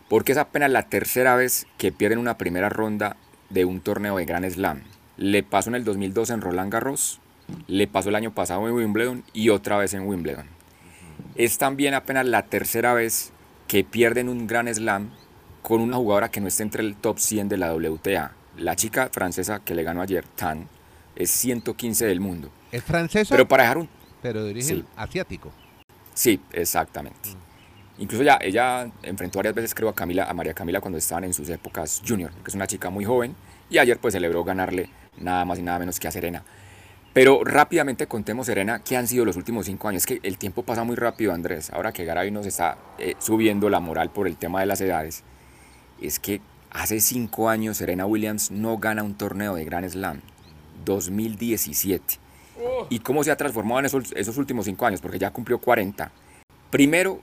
Porque 0.10 0.31
es 0.33 0.38
apenas 0.38 0.69
la 0.72 0.83
tercera 0.89 1.36
vez 1.36 1.65
que 1.77 1.91
pierden 1.91 2.19
una 2.19 2.38
primera 2.38 2.69
ronda 2.69 3.15
de 3.50 3.65
un 3.65 3.81
torneo 3.81 4.17
de 4.17 4.25
Grand 4.25 4.50
Slam. 4.50 4.81
Le 5.17 5.43
pasó 5.43 5.69
en 5.69 5.75
el 5.75 5.83
2002 5.83 6.29
en 6.31 6.41
Roland 6.41 6.72
Garros, 6.72 7.19
le 7.67 7.88
pasó 7.88 8.10
el 8.10 8.15
año 8.15 8.33
pasado 8.33 8.67
en 8.67 8.74
Wimbledon 8.74 9.24
y 9.33 9.50
otra 9.50 9.77
vez 9.77 9.93
en 9.93 10.07
Wimbledon. 10.07 10.48
Es 11.36 11.57
también 11.57 11.93
apenas 11.93 12.25
la 12.25 12.43
tercera 12.43 12.93
vez 12.93 13.31
que 13.67 13.83
pierden 13.83 14.29
un 14.29 14.48
Grand 14.48 14.72
Slam 14.74 15.12
con 15.62 15.81
una 15.81 15.98
jugadora 15.98 16.29
que 16.29 16.41
no 16.41 16.48
está 16.48 16.63
entre 16.63 16.83
el 16.83 16.95
top 16.95 17.19
100 17.19 17.50
de 17.50 17.57
la 17.57 17.74
WTA. 17.74 18.33
La 18.57 18.75
chica 18.75 19.10
francesa 19.12 19.60
que 19.60 19.74
le 19.74 19.83
ganó 19.83 20.01
ayer, 20.01 20.25
Tan, 20.36 20.67
es 21.15 21.31
115 21.31 22.05
del 22.05 22.19
mundo. 22.19 22.51
Es 22.72 22.83
francesa, 22.83 23.29
Pero 23.29 23.45
pero, 23.45 23.48
para 23.48 23.63
dejar 23.63 23.77
un 23.77 23.89
de 24.22 24.29
origen 24.39 24.77
Sí. 24.77 24.86
asiático. 24.95 25.51
Sí, 26.13 26.39
exactamente. 26.51 27.29
Incluso 28.00 28.24
ya 28.24 28.38
ella 28.42 28.90
enfrentó 29.04 29.40
varias 29.40 29.56
veces, 29.56 29.76
creo, 29.76 29.90
a 29.90 29.96
Camila, 29.96 30.26
a 30.26 30.34
María 30.34 30.54
Camila 30.54 30.82
cuando 30.82 30.98
estaban 30.98 31.24
en 31.26 31.34
sus 31.34 31.50
épocas 31.50 32.02
junior, 32.06 32.32
que 32.32 32.50
es 32.50 32.56
una 32.56 32.68
chica 32.68 32.90
muy 32.90 33.06
joven, 33.06 33.36
y 33.70 33.78
ayer 33.78 34.00
pues 34.00 34.14
celebró 34.14 34.44
ganarle 34.44 34.90
nada 35.18 35.46
más 35.46 35.60
y 35.60 35.62
nada 35.62 35.80
menos 35.80 36.00
que 36.00 36.08
a 36.08 36.12
Serena. 36.12 36.44
Pero 37.14 37.44
rápidamente 37.44 38.08
contemos, 38.08 38.48
Serena, 38.48 38.84
qué 38.84 38.98
han 38.98 39.08
sido 39.08 39.24
los 39.24 39.38
últimos 39.38 39.68
cinco 39.68 39.88
años. 39.88 40.02
Es 40.02 40.08
que 40.08 40.20
el 40.28 40.40
tiempo 40.40 40.64
pasa 40.64 40.84
muy 40.84 40.96
rápido, 40.96 41.32
Andrés. 41.32 41.70
Ahora 41.72 41.92
que 41.92 42.06
Garay 42.06 42.32
nos 42.32 42.48
está 42.48 42.80
eh, 42.98 43.14
subiendo 43.20 43.70
la 43.70 43.80
moral 43.80 44.10
por 44.10 44.28
el 44.28 44.36
tema 44.36 44.60
de 44.62 44.66
las 44.66 44.82
edades, 44.82 45.24
es 46.02 46.18
que 46.18 46.42
hace 46.72 47.00
cinco 47.00 47.50
años 47.50 47.78
Serena 47.78 48.08
Williams 48.08 48.50
no 48.50 48.80
gana 48.80 49.04
un 49.04 49.14
torneo 49.16 49.54
de 49.54 49.64
Grand 49.64 49.88
Slam. 49.88 50.22
2017. 50.86 52.18
Oh, 52.62 52.88
¿Y 52.90 53.00
cómo 53.00 53.24
se 53.24 53.32
ha 53.32 53.38
transformado 53.38 53.80
en 53.80 53.86
esos, 53.86 54.12
esos 54.14 54.38
últimos 54.38 54.66
cinco 54.66 54.86
años? 54.86 55.00
Porque 55.00 55.20
ya 55.20 55.32
cumplió 55.32 55.60
40. 55.60 56.12
Primero, 56.72 57.20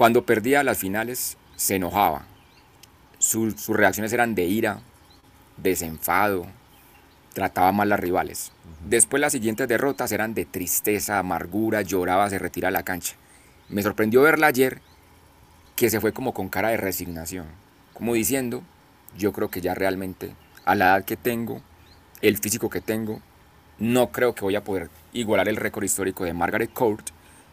cuando 0.00 0.24
perdía 0.24 0.62
las 0.64 0.78
finales, 0.78 1.36
se 1.56 1.74
enojaba. 1.74 2.22
Su- 3.18 3.50
sus 3.50 3.76
reacciones 3.76 4.14
eran 4.14 4.34
de 4.34 4.44
ira, 4.46 4.80
desenfado, 5.58 6.46
trataba 7.34 7.70
mal 7.70 7.88
a 7.88 7.96
las 7.96 8.00
rivales. 8.00 8.50
Después 8.88 9.20
las 9.20 9.32
siguientes 9.32 9.68
derrotas 9.68 10.10
eran 10.12 10.32
de 10.32 10.46
tristeza, 10.46 11.18
amargura, 11.18 11.82
lloraba, 11.82 12.30
se 12.30 12.38
retira 12.38 12.68
a 12.68 12.70
la 12.70 12.82
cancha. 12.82 13.16
Me 13.68 13.82
sorprendió 13.82 14.22
verla 14.22 14.46
ayer 14.46 14.80
que 15.76 15.90
se 15.90 16.00
fue 16.00 16.14
como 16.14 16.32
con 16.32 16.48
cara 16.48 16.70
de 16.70 16.78
resignación, 16.78 17.44
como 17.92 18.14
diciendo, 18.14 18.62
yo 19.18 19.34
creo 19.34 19.50
que 19.50 19.60
ya 19.60 19.74
realmente 19.74 20.32
a 20.64 20.76
la 20.76 20.86
edad 20.96 21.04
que 21.04 21.18
tengo, 21.18 21.60
el 22.22 22.38
físico 22.38 22.70
que 22.70 22.80
tengo, 22.80 23.20
no 23.78 24.12
creo 24.12 24.34
que 24.34 24.46
voy 24.46 24.56
a 24.56 24.64
poder 24.64 24.88
igualar 25.12 25.50
el 25.50 25.56
récord 25.56 25.84
histórico 25.84 26.24
de 26.24 26.32
Margaret 26.32 26.72
Court, 26.72 27.10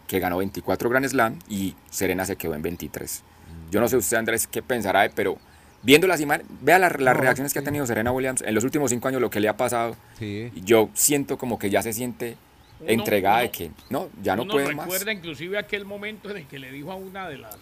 que 0.07 0.19
ganó 0.19 0.37
24 0.37 0.89
Grand 0.89 1.05
Slam 1.07 1.37
y 1.49 1.75
Serena 1.89 2.25
se 2.25 2.35
quedó 2.37 2.55
en 2.55 2.61
23. 2.61 3.23
Yo 3.69 3.79
no 3.81 3.87
sé 3.89 3.97
usted, 3.97 4.17
Andrés, 4.17 4.47
qué 4.47 4.61
pensará, 4.61 5.05
eh, 5.05 5.11
pero 5.13 5.37
viendo 5.83 6.07
las 6.07 6.21
imágenes, 6.21 6.47
vea 6.61 6.79
las, 6.79 6.99
las 6.99 7.15
No, 7.15 7.21
reacciones 7.21 7.53
que 7.53 7.59
ha 7.59 7.63
tenido 7.63 7.85
Serena 7.85 8.11
Williams 8.11 8.41
en 8.41 8.55
los 8.55 8.63
últimos 8.63 8.89
cinco 8.91 9.09
años, 9.09 9.19
lo 9.21 9.29
que 9.29 9.39
le 9.39 9.49
ha 9.49 9.57
pasado, 9.57 9.95
Sí. 10.17 10.51
yo 10.55 10.89
siento 10.93 11.37
como 11.37 11.59
que 11.59 11.69
ya 11.69 11.81
se 11.81 11.91
siente 11.93 12.37
Uno- 12.79 12.89
entregada 12.89 13.39
de 13.41 13.51
que 13.51 13.71
no, 13.89 14.09
ya 14.21 14.35
no 14.35 14.43
uno 14.43 14.53
puede 14.53 14.73
más. 14.73 14.85
recuerda 14.85 15.11
inclusive 15.11 15.57
aquel 15.57 15.83
momento 15.85 16.29
en 16.31 16.37
el 16.37 16.47
que 16.47 16.57
le 16.59 16.71
dijo 16.71 16.91
a 16.91 16.95
una 16.95 17.27
de 17.27 17.37
las, 17.39 17.55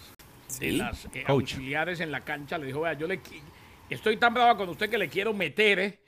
de 0.60 0.70
Sí. 0.70 0.76
las 0.76 1.06
eh, 1.12 1.24
auxiliares 1.26 1.98
en 2.00 2.12
la 2.12 2.20
cancha, 2.20 2.56
le 2.58 2.66
dijo, 2.66 2.82
vea, 2.82 2.92
yo 2.92 3.08
le 3.08 3.20
estoy 3.90 4.16
tan 4.16 4.32
brava 4.34 4.56
con 4.56 4.68
usted 4.68 4.88
que 4.88 4.98
le 4.98 5.08
quiero 5.08 5.32
meter 5.34 5.78
eh, 5.80 5.98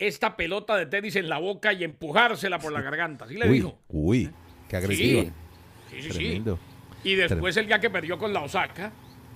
esta 0.00 0.36
pelota 0.36 0.76
de 0.76 0.86
tenis 0.86 1.14
en 1.14 1.28
la 1.28 1.38
boca 1.38 1.72
y 1.72 1.84
empujársela 1.84 2.58
por 2.58 2.72
la 2.72 2.80
garganta. 2.82 3.26
Así 3.26 3.34
le 3.36 3.48
Uy, 3.48 3.54
dijo. 3.58 3.78
uy, 3.88 4.30
qué 4.68 4.76
agresiva. 4.78 5.30
Sí, 6.02 6.10
Sí, 6.10 6.42
sí. 6.44 6.44
Y 7.04 7.14
después 7.16 7.56
el 7.56 7.66
día 7.66 7.78
que 7.80 7.90
perdió 7.90 8.18
con 8.18 8.32
la 8.32 8.40
Osaka, 8.40 8.90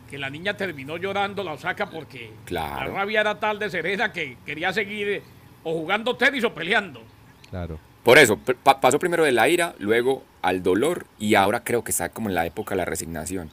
que 0.08 0.16
la 0.16 0.30
niña 0.30 0.56
terminó 0.56 0.96
llorando 0.96 1.44
la 1.44 1.52
Osaka 1.52 1.90
porque 1.90 2.30
Claro. 2.46 2.92
la 2.92 2.98
rabia 2.98 3.20
era 3.20 3.38
tal 3.38 3.58
de 3.58 3.68
Serena 3.68 4.10
que 4.12 4.38
quería 4.46 4.72
seguir 4.72 5.22
o 5.64 5.72
jugando 5.74 6.16
tenis 6.16 6.44
o 6.44 6.54
peleando. 6.54 7.02
Claro. 7.50 7.78
Por 8.02 8.16
eso, 8.16 8.38
pa- 8.38 8.80
pasó 8.80 8.98
primero 8.98 9.24
de 9.24 9.32
la 9.32 9.48
ira, 9.50 9.74
luego 9.78 10.24
al 10.40 10.62
dolor 10.62 11.04
y 11.18 11.34
ahora 11.34 11.62
creo 11.62 11.84
que 11.84 11.90
está 11.90 12.08
como 12.08 12.30
en 12.30 12.34
la 12.34 12.46
época 12.46 12.70
de 12.74 12.78
la 12.78 12.84
resignación. 12.86 13.50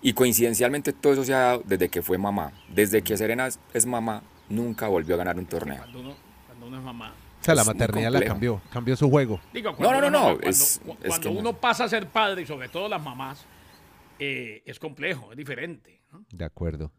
Y 0.00 0.12
coincidencialmente 0.12 0.92
todo 0.92 1.14
eso 1.14 1.24
se 1.24 1.34
ha 1.34 1.38
dado 1.38 1.62
desde 1.64 1.88
que 1.88 2.02
fue 2.02 2.18
mamá. 2.18 2.52
Desde 2.68 3.02
que 3.02 3.16
Serena 3.16 3.48
es, 3.48 3.58
es 3.74 3.84
mamá, 3.86 4.22
nunca 4.48 4.86
volvió 4.86 5.16
a 5.16 5.18
ganar 5.18 5.36
un 5.38 5.46
torneo. 5.46 5.78
Cuando 5.78 6.00
uno, 6.00 6.14
cuando 6.46 6.66
uno 6.66 6.78
es 6.78 6.84
mamá. 6.84 7.14
O 7.52 7.54
sea, 7.54 7.64
la 7.64 7.64
maternidad 7.64 8.10
la 8.12 8.20
cambió, 8.22 8.60
cambió 8.72 8.96
su 8.96 9.08
juego. 9.10 9.40
Digo, 9.52 9.74
No, 9.78 9.92
no, 9.92 10.00
no, 10.00 10.10
no, 10.10 10.22
Cuando, 10.22 10.46
es- 10.48 10.80
cu- 10.84 10.96
es 11.02 11.08
cuando 11.08 11.28
que 11.28 11.34
no. 11.34 11.40
uno 11.40 11.52
pasa 11.54 11.84
a 11.84 11.88
ser 11.88 12.06
padre, 12.06 12.42
y 12.42 12.46
sobre 12.46 12.68
todo 12.68 12.88
las 12.88 13.02
mamás, 13.02 13.44
eh, 14.18 14.62
es 14.66 14.78
complejo, 14.78 15.30
es 15.30 15.36
diferente. 15.36 16.00
¿no? 16.12 16.24
De 16.30 16.44
acuerdo. 16.44 16.90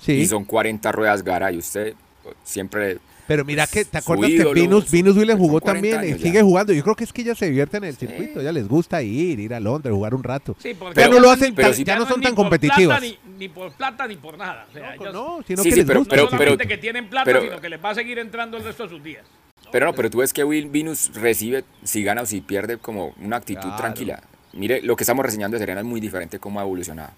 Y 0.00 0.02
Sí, 0.04 0.26
son 0.26 0.44
40 0.44 0.92
ruedas 0.92 1.22
gara 1.22 1.50
y 1.52 1.58
usted 1.58 1.94
siempre... 2.42 2.98
pero 3.26 3.44
mira 3.44 3.66
que, 3.66 3.84
¿te 3.84 3.98
acuerdas 3.98 4.30
que 4.30 4.44
Venus, 4.44 4.90
Venus 4.90 5.16
Williams 5.16 5.40
jugó 5.40 5.60
40 5.60 5.74
también? 5.90 5.96
años 5.98 6.20
y 6.20 6.22
ya. 6.22 6.26
sigue 6.30 6.42
jugando. 6.42 6.72
Yo 6.72 6.82
creo 6.82 6.94
que 6.94 7.04
es 7.04 7.12
que 7.12 7.22
ella 7.22 7.34
se 7.34 7.46
divierte 7.46 7.76
en 7.78 7.84
el 7.84 7.96
circuito. 7.96 8.40
Ya 8.42 8.52
les 8.52 8.68
gusta 8.68 9.02
ir, 9.02 9.40
ir 9.40 9.54
a 9.54 9.60
Londres, 9.60 9.94
jugar 9.94 10.14
un 10.14 10.22
rato. 10.22 10.56
Sí, 10.58 10.74
porque 10.74 11.00
ya 11.00 11.06
Pero- 11.06 11.14
no 11.16 11.20
lo 11.20 11.30
hacen, 11.30 11.54
pero 11.54 11.68
tan- 11.68 11.76
si- 11.76 11.84
ya 11.84 11.96
no 11.98 12.06
son 12.06 12.20
tan 12.20 12.34
competitivas. 12.34 12.98
plata, 12.98 13.00
ni, 13.00 13.18
ni 13.38 13.48
por 13.48 13.72
plata 13.72 14.06
ni 14.06 14.16
por 14.16 14.36
nada. 14.38 14.66
O 14.68 14.72
sea, 14.72 14.82
No, 14.96 15.02
ellos 15.02 15.12
no, 15.14 15.42
sino 15.46 15.62
Sí, 15.62 15.68
que 15.68 15.74
sí, 15.74 15.80
les 15.80 15.86
pero- 15.86 16.00
gusta. 16.00 16.16
no 16.16 16.22
pero- 16.28 16.30
solamente 16.38 16.66
que 16.68 16.78
tienen 16.78 17.08
plata, 17.08 17.24
pero- 17.24 17.42
sino 17.42 17.60
que 17.60 17.68
les 17.68 17.82
va 17.84 17.90
a 17.90 17.94
seguir 17.94 18.18
entrando 18.18 18.56
el 18.58 18.64
resto 18.64 18.84
de 18.84 18.88
sus 18.90 19.02
días. 19.02 19.24
Pero 19.74 19.86
no, 19.86 19.92
pero 19.92 20.08
tú 20.08 20.18
ves 20.18 20.32
que 20.32 20.44
Will 20.44 20.68
Venus 20.68 21.10
recibe, 21.14 21.64
si 21.82 22.04
gana 22.04 22.22
o 22.22 22.26
si 22.26 22.40
pierde, 22.40 22.78
como 22.78 23.12
una 23.20 23.38
actitud 23.38 23.62
Claro. 23.62 23.76
tranquila. 23.76 24.22
Mire, 24.52 24.80
lo 24.82 24.94
que 24.94 25.02
estamos 25.02 25.26
reseñando 25.26 25.56
de 25.56 25.58
Serena 25.58 25.80
es 25.80 25.84
muy 25.86 26.00
diferente 26.00 26.38
cómo 26.38 26.60
ha 26.60 26.62
evolucionado. 26.62 27.10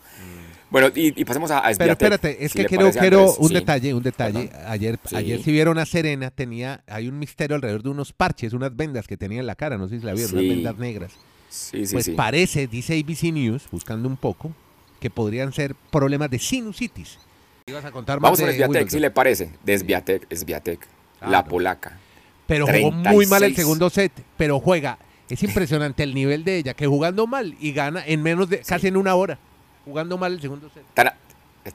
Bueno, 0.71 0.89
y, 0.95 1.13
y 1.21 1.25
pasemos 1.27 1.51
a, 1.51 1.59
a 1.59 1.71
Pero 1.75 1.93
espérate, 1.93 2.43
es 2.43 2.53
si 2.53 2.61
que 2.61 2.65
quiero, 2.65 2.91
quiero 2.93 3.35
un 3.35 3.49
Sí. 3.49 3.55
detalle, 3.57 3.93
un 3.93 4.03
detalle. 4.03 4.49
Perdón. 4.49 4.63
Ayer, 4.69 4.99
Sí. 5.05 5.17
ayer 5.17 5.43
si 5.43 5.53
vieron 5.53 5.77
a 5.77 5.85
Serena, 5.85 6.31
tenía, 6.31 6.83
hay 6.87 7.09
un 7.09 7.19
misterio 7.19 7.57
alrededor 7.57 7.83
de 7.83 7.91
unos 7.91 8.15
parches, 8.15 8.55
unas 8.55 8.75
vendas 8.75 9.07
que 9.07 9.19
tenía 9.19 9.41
en 9.41 9.47
la 9.47 9.55
cara, 9.55 9.77
no 9.77 9.87
sé 9.87 10.01
si 10.01 10.07
la 10.07 10.15
vieron, 10.15 10.31
Sí. 10.31 10.37
unas 10.39 10.49
vendas 10.57 10.79
negras. 10.79 11.13
Sí, 11.51 11.85
sí, 11.87 11.93
pues 11.93 12.07
sí. 12.07 12.13
parece, 12.13 12.67
dice 12.69 12.95
ABC 12.99 13.33
News, 13.33 13.65
buscando 13.71 14.09
un 14.09 14.17
poco, 14.17 14.51
que 14.99 15.11
podrían 15.11 15.53
ser 15.53 15.75
problemas 15.93 16.31
de 16.31 16.39
sinusitis. 16.39 17.19
Ibas 17.67 17.85
a 17.85 17.91
contar 17.91 18.17
más 18.19 18.23
Vamos 18.29 18.41
con 18.41 18.47
de 18.49 18.55
Sviatek, 18.55 18.71
Wimbledon. 18.71 18.91
si 18.91 18.99
le 19.01 19.11
parece. 19.11 19.51
De 19.63 19.79
Sviatek, 19.79 20.35
Sviatek, 20.35 20.81
la 21.29 21.45
polaca. 21.45 22.01
Pero 22.47 22.67
jugó 22.67 22.93
muy 22.93 23.27
mal 23.27 23.43
el 23.43 23.55
36. 23.55 23.57
segundo 23.57 23.91
set, 23.91 24.13
pero 24.37 24.61
juega. 24.61 24.99
Es 25.29 25.43
impresionante 25.43 26.05
el 26.05 26.15
nivel 26.15 26.45
de 26.45 26.59
ella, 26.59 26.75
que 26.75 26.87
jugando 26.87 27.27
mal 27.27 27.57
y 27.61 27.73
gana 27.73 28.05
en 28.07 28.23
menos 28.23 28.49
de, 28.49 28.61
casi 28.61 28.87
en 28.87 28.97
una 28.97 29.15
hora. 29.17 29.39
Jugando 29.85 30.17
mal 30.17 30.35
el 30.35 30.41
segundo 30.41 30.71
set. 30.73 30.85
Tan, 30.95 31.11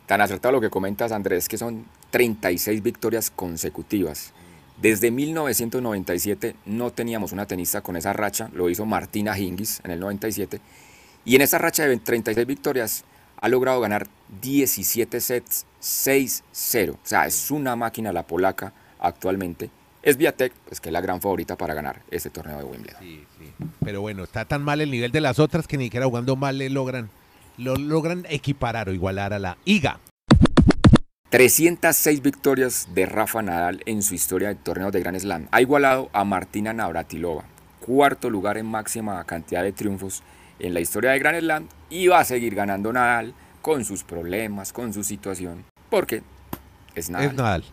tan 0.06 0.22
acertado 0.22 0.54
lo 0.54 0.62
que 0.62 0.70
comentas, 0.70 1.12
Andrés, 1.12 1.50
que 1.50 1.58
son 1.58 1.86
36 2.12 2.82
victorias 2.82 3.30
consecutivas. 3.30 4.32
Desde 4.82 5.12
1997 5.12 6.56
no 6.66 6.92
teníamos 6.92 7.34
una 7.34 7.46
tenista 7.46 7.82
con 7.82 7.98
esa 7.98 8.14
racha, 8.14 8.50
lo 8.54 8.70
hizo 8.70 8.86
Martina 8.86 9.38
Hingis 9.38 9.82
en 9.84 9.92
el 9.92 10.00
97, 10.00 10.60
y 11.24 11.36
en 11.36 11.42
esa 11.42 11.58
racha 11.58 11.86
de 11.86 11.98
36 11.98 12.48
victorias 12.48 13.04
ha 13.38 13.50
logrado 13.50 13.82
ganar 13.82 14.08
17 14.42 15.20
sets 15.20 15.66
6-0. 15.82 16.94
O 16.94 16.98
sea, 17.04 17.26
es 17.26 17.52
una 17.52 17.76
máquina 17.76 18.14
la 18.14 18.26
polaca 18.26 18.74
actualmente. 19.00 19.70
Es 20.04 20.18
Viatek, 20.18 20.52
pues 20.68 20.82
que 20.82 20.90
es 20.90 20.94
la 20.94 21.02
gran 21.02 21.22
favorita 21.22 21.56
para 21.56 21.76
ganar 21.76 22.02
este 22.10 22.32
torneo 22.32 22.58
de 22.58 22.64
Wimbledon. 22.64 23.00
Sí, 23.00 23.24
sí. 23.38 23.54
Pero 23.84 24.02
bueno, 24.02 24.24
está 24.24 24.46
tan 24.46 24.64
mal 24.64 24.82
el 24.82 24.90
nivel 24.90 25.12
de 25.12 25.22
las 25.22 25.38
otras 25.38 25.68
que 25.68 25.78
ni 25.78 25.86
siquiera 25.86 26.08
jugando 26.08 26.36
mal 26.36 26.58
le 26.58 26.70
logran, 26.70 27.10
lo 27.58 27.76
logran 27.76 28.26
equiparar 28.30 28.90
o 28.90 28.94
igualar 28.94 29.34
a 29.34 29.40
la 29.40 29.58
IGA. 29.64 30.00
306 31.30 32.22
victorias 32.24 32.90
de 32.96 33.06
Rafa 33.06 33.44
Nadal 33.44 33.84
en 33.86 34.02
su 34.02 34.16
historia 34.16 34.50
de 34.50 34.56
torneos 34.56 34.92
de 34.92 35.02
Grand 35.02 35.20
Slam. 35.20 35.48
Ha 35.52 35.62
igualado 35.62 36.10
a 36.14 36.26
Martina 36.26 36.74
Navratilova, 36.74 37.46
cuarto 37.80 38.30
lugar 38.30 38.58
en 38.58 38.66
máxima 38.66 39.24
cantidad 39.26 39.62
de 39.62 39.72
triunfos 39.72 40.24
en 40.60 40.74
la 40.74 40.80
historia 40.80 41.12
de 41.12 41.20
Grand 41.20 41.40
Slam 41.40 41.68
y 41.92 42.08
va 42.08 42.20
a 42.20 42.26
seguir 42.26 42.56
ganando 42.56 42.92
Nadal 42.92 43.36
con 43.62 43.86
sus 43.86 44.04
problemas, 44.04 44.74
con 44.74 44.94
su 44.94 45.04
situación, 45.04 45.64
porque 45.92 46.24
es 46.96 47.12
Nadal. 47.12 47.28
Es 47.28 47.34
Nadal. 47.36 47.64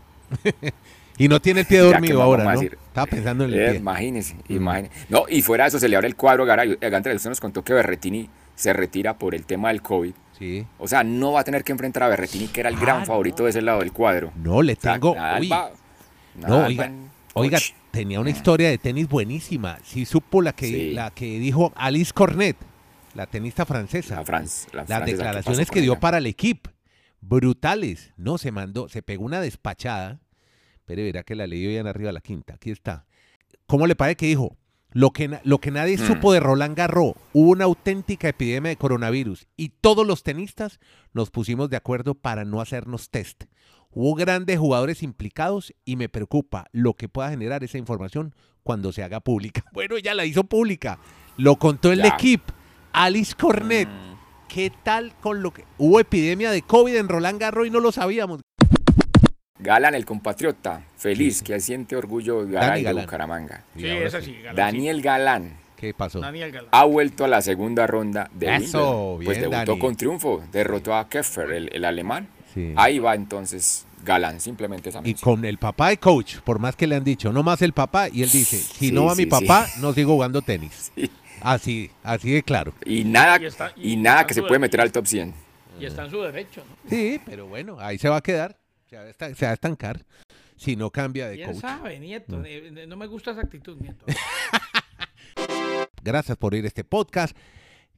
y 1.19 1.27
no 1.27 1.39
tiene 1.39 1.59
el 1.61 1.65
pie 1.67 1.79
dormido 1.79 2.23
ahora, 2.23 2.55
¿no? 2.55 2.61
Estaba 2.61 3.05
pensando 3.05 3.43
en 3.45 3.53
el 3.53 3.59
eh, 3.59 3.69
pie. 3.69 3.75
Imagínese, 3.79 4.35
imagínese. 4.47 4.93
No, 5.09 5.25
y 5.29 5.41
fuera 5.43 5.65
de 5.65 5.67
eso 5.67 5.79
se 5.79 5.87
le 5.87 5.95
abre 5.95 6.07
el 6.07 6.15
cuadro 6.15 6.45
Garay. 6.45 6.77
Gante, 6.81 7.13
usted 7.13 7.29
nos 7.29 7.39
contó 7.39 7.63
que 7.63 7.73
Berretini 7.73 8.27
se 8.55 8.73
retira 8.73 9.17
por 9.19 9.35
el 9.35 9.45
tema 9.45 9.67
del 9.67 9.81
COVID. 9.83 10.13
Sí. 10.37 10.65
O 10.79 10.87
sea, 10.87 11.03
no 11.03 11.33
va 11.33 11.41
a 11.41 11.43
tener 11.43 11.63
que 11.63 11.71
enfrentar 11.73 12.03
a 12.03 12.07
Berretini, 12.07 12.47
que 12.47 12.61
era 12.61 12.69
el 12.69 12.77
gran 12.77 13.05
favorito 13.05 13.43
de 13.43 13.51
ese 13.51 13.61
lado 13.61 13.79
del 13.79 13.91
cuadro. 13.91 14.31
No, 14.41 14.61
le 14.61 14.73
O 14.73 14.75
sea, 14.79 14.93
tengo. 14.93 15.13
Nadal 15.15 15.41
uy, 15.41 15.47
va- 15.49 15.71
no, 16.35 16.47
Nadal 16.47 16.79
va 16.79 16.89
oiga, 17.33 17.59
tenía 17.91 18.19
una 18.19 18.29
historia 18.29 18.69
de 18.69 18.77
tenis 18.77 19.07
buenísima. 19.07 19.77
Sí 19.83 20.05
supo 20.05 20.41
la 20.41 20.53
que, 20.53 20.67
Sí. 20.67 20.93
la 20.93 21.11
que 21.11 21.39
dijo 21.39 21.73
Alice 21.75 22.11
Cornet, 22.13 22.55
la 23.13 23.25
tenista 23.27 23.65
francesa. 23.65 24.15
La, 24.15 24.25
Franz, 24.25 24.67
la 24.71 24.79
Las 24.81 24.87
francesa, 24.87 25.05
¿qué 25.05 25.11
declaraciones 25.11 25.67
que 25.69 25.79
con 25.79 25.83
dio 25.83 25.99
para 25.99 26.17
el 26.19 26.25
equipo, 26.27 26.69
brutales. 27.21 28.13
No, 28.17 28.37
se 28.37 28.51
mandó, 28.51 28.89
se 28.89 29.01
pegó 29.01 29.25
una 29.25 29.41
despachada. 29.41 30.19
Pero 30.89 31.03
verá 31.03 31.21
que 31.21 31.35
la 31.35 31.45
leyó 31.45 31.69
ya 31.69 31.81
en 31.81 31.85
arriba 31.87 32.11
la 32.11 32.19
quinta. 32.19 32.55
Aquí 32.55 32.71
está. 32.71 33.05
¿Cómo 33.67 33.85
le 33.85 33.95
parece 33.95 34.15
que 34.15 34.25
dijo? 34.25 34.57
Lo 34.91 35.11
que, 35.11 35.39
lo 35.43 35.59
que 35.59 35.69
nadie 35.69 35.97
Mm. 35.97 36.07
supo 36.07 36.33
de 36.33 36.39
Roland 36.39 36.75
Garros, 36.75 37.13
hubo 37.31 37.51
una 37.51 37.65
auténtica 37.65 38.27
epidemia 38.27 38.69
de 38.69 38.75
coronavirus 38.75 39.45
y 39.55 39.69
todos 39.69 40.07
los 40.07 40.23
tenistas 40.23 40.79
nos 41.13 41.29
pusimos 41.29 41.69
de 41.69 41.77
acuerdo 41.77 42.15
para 42.15 42.43
no 42.43 42.59
hacernos 42.59 43.11
test. 43.11 43.43
Hubo 43.91 44.15
grandes 44.15 44.57
jugadores 44.57 45.03
implicados 45.03 45.75
y 45.85 45.95
me 45.95 46.09
preocupa 46.09 46.65
lo 46.71 46.95
que 46.95 47.07
pueda 47.07 47.29
generar 47.29 47.63
esa 47.63 47.77
información 47.77 48.33
cuando 48.63 48.91
se 48.91 49.03
haga 49.03 49.19
pública. 49.19 49.63
Bueno, 49.73 49.99
ya 49.99 50.15
la 50.15 50.25
hizo 50.25 50.43
pública. 50.43 50.97
Lo 51.37 51.57
contó 51.57 51.91
el 51.91 52.03
equipo. 52.03 52.51
Alice 52.93 53.35
Cornet. 53.39 53.87
Mm. 53.87 54.09
¿Qué 54.47 54.71
tal 54.83 55.15
con 55.19 55.43
lo 55.43 55.53
que 55.53 55.65
hubo 55.77 55.99
epidemia 55.99 56.49
de 56.49 56.63
COVID 56.63 56.95
en 56.95 57.07
Roland 57.09 57.39
Garros 57.39 57.67
y 57.67 57.69
no 57.69 57.79
lo 57.79 57.91
sabíamos? 57.91 58.41
Galán, 59.59 59.93
el 59.95 60.05
compatriota, 60.05 60.81
feliz, 60.97 61.41
que 61.41 61.59
siente 61.59 61.95
orgullo 61.95 62.45
de 62.45 62.53
Garay 62.53 62.83
de. 62.83 62.93
Bucaramanga. 62.93 63.63
Sí, 63.75 63.83
Y 63.85 63.89
ahora 63.91 64.07
esa 64.07 64.19
sí. 64.21 64.27
sí. 64.27 64.41
Galán, 64.41 64.55
Daniel 64.55 65.01
Galán 65.01 65.53
¿Qué 65.75 65.93
pasó? 65.93 66.19
Daniel 66.19 66.51
Galán. 66.51 66.69
ha 66.71 66.83
vuelto 66.85 67.25
a 67.25 67.27
la 67.27 67.41
segunda 67.41 67.87
ronda 67.87 68.29
de 68.33 68.55
Eso. 68.55 69.15
Pues 69.23 69.37
bien, 69.37 69.49
debutó 69.49 69.71
Dani. 69.71 69.79
con 69.79 69.95
triunfo, 69.95 70.43
derrotó 70.51 70.93
a 70.95 71.07
Keffer, 71.09 71.51
el, 71.51 71.69
el 71.73 71.85
alemán. 71.85 72.27
Sí. 72.53 72.73
Ahí 72.75 72.99
va 72.99 73.15
entonces 73.15 73.85
Galán, 74.03 74.39
simplemente 74.39 74.89
esa 74.89 75.01
Y 75.03 75.13
con 75.13 75.43
el 75.45 75.57
papá 75.57 75.89
de 75.89 75.97
coach, 75.97 76.37
por 76.39 76.59
más 76.59 76.75
que 76.75 76.87
le 76.87 76.95
han 76.95 77.03
dicho, 77.03 77.31
no 77.31 77.43
más 77.43 77.61
el 77.61 77.73
papá, 77.73 78.09
y 78.09 78.23
él 78.23 78.29
dice, 78.31 78.57
si 78.57 78.87
Sí, 78.87 78.91
no 78.91 79.05
va 79.05 79.15
mi 79.15 79.23
sí, 79.23 79.29
papá, 79.29 79.67
no 79.79 79.93
sigo 79.93 80.13
jugando 80.13 80.41
tenis. 80.41 80.91
Sí. 81.39 81.45
Así, 81.45 81.89
así 82.03 82.31
de 82.31 82.43
claro. 82.43 82.73
Y 82.85 83.05
nada, 83.05 83.39
Y 83.41 83.45
está- 83.45 83.71
y 83.77 83.93
y 83.93 83.95
nada 83.95 84.27
que 84.27 84.33
se 84.33 84.41
puede 84.41 84.59
meter 84.59 84.81
al 84.81 84.91
top 84.91 85.05
100. 85.07 85.33
Y 85.79 85.85
está 85.85 86.03
en 86.03 86.11
su 86.11 86.19
derecho, 86.21 86.61
¿no? 86.67 86.89
Sí, 86.89 87.21
pero 87.25 87.47
bueno, 87.47 87.77
ahí 87.79 87.97
se 87.97 88.09
va 88.09 88.17
a 88.17 88.21
quedar, 88.21 88.57
se 88.89 88.95
va 88.97 89.03
a 89.03 89.09
esta- 89.09 89.35
se 89.35 89.45
va 89.45 89.51
a 89.51 89.53
estancar 89.53 90.05
si 90.55 90.75
no 90.75 90.89
cambia 90.91 91.27
de 91.29 91.35
¿Quién 91.35 91.51
coach. 91.51 91.61
sabe, 91.61 91.99
Nieto? 91.99 92.41
Eh, 92.45 92.85
No 92.87 92.97
me 92.97 93.07
gusta 93.07 93.31
esa 93.31 93.41
actitud, 93.41 93.77
Nieto. 93.79 94.05
Gracias 96.03 96.37
por 96.37 96.53
ir 96.55 96.65
a 96.65 96.67
este 96.67 96.83
podcast 96.83 97.35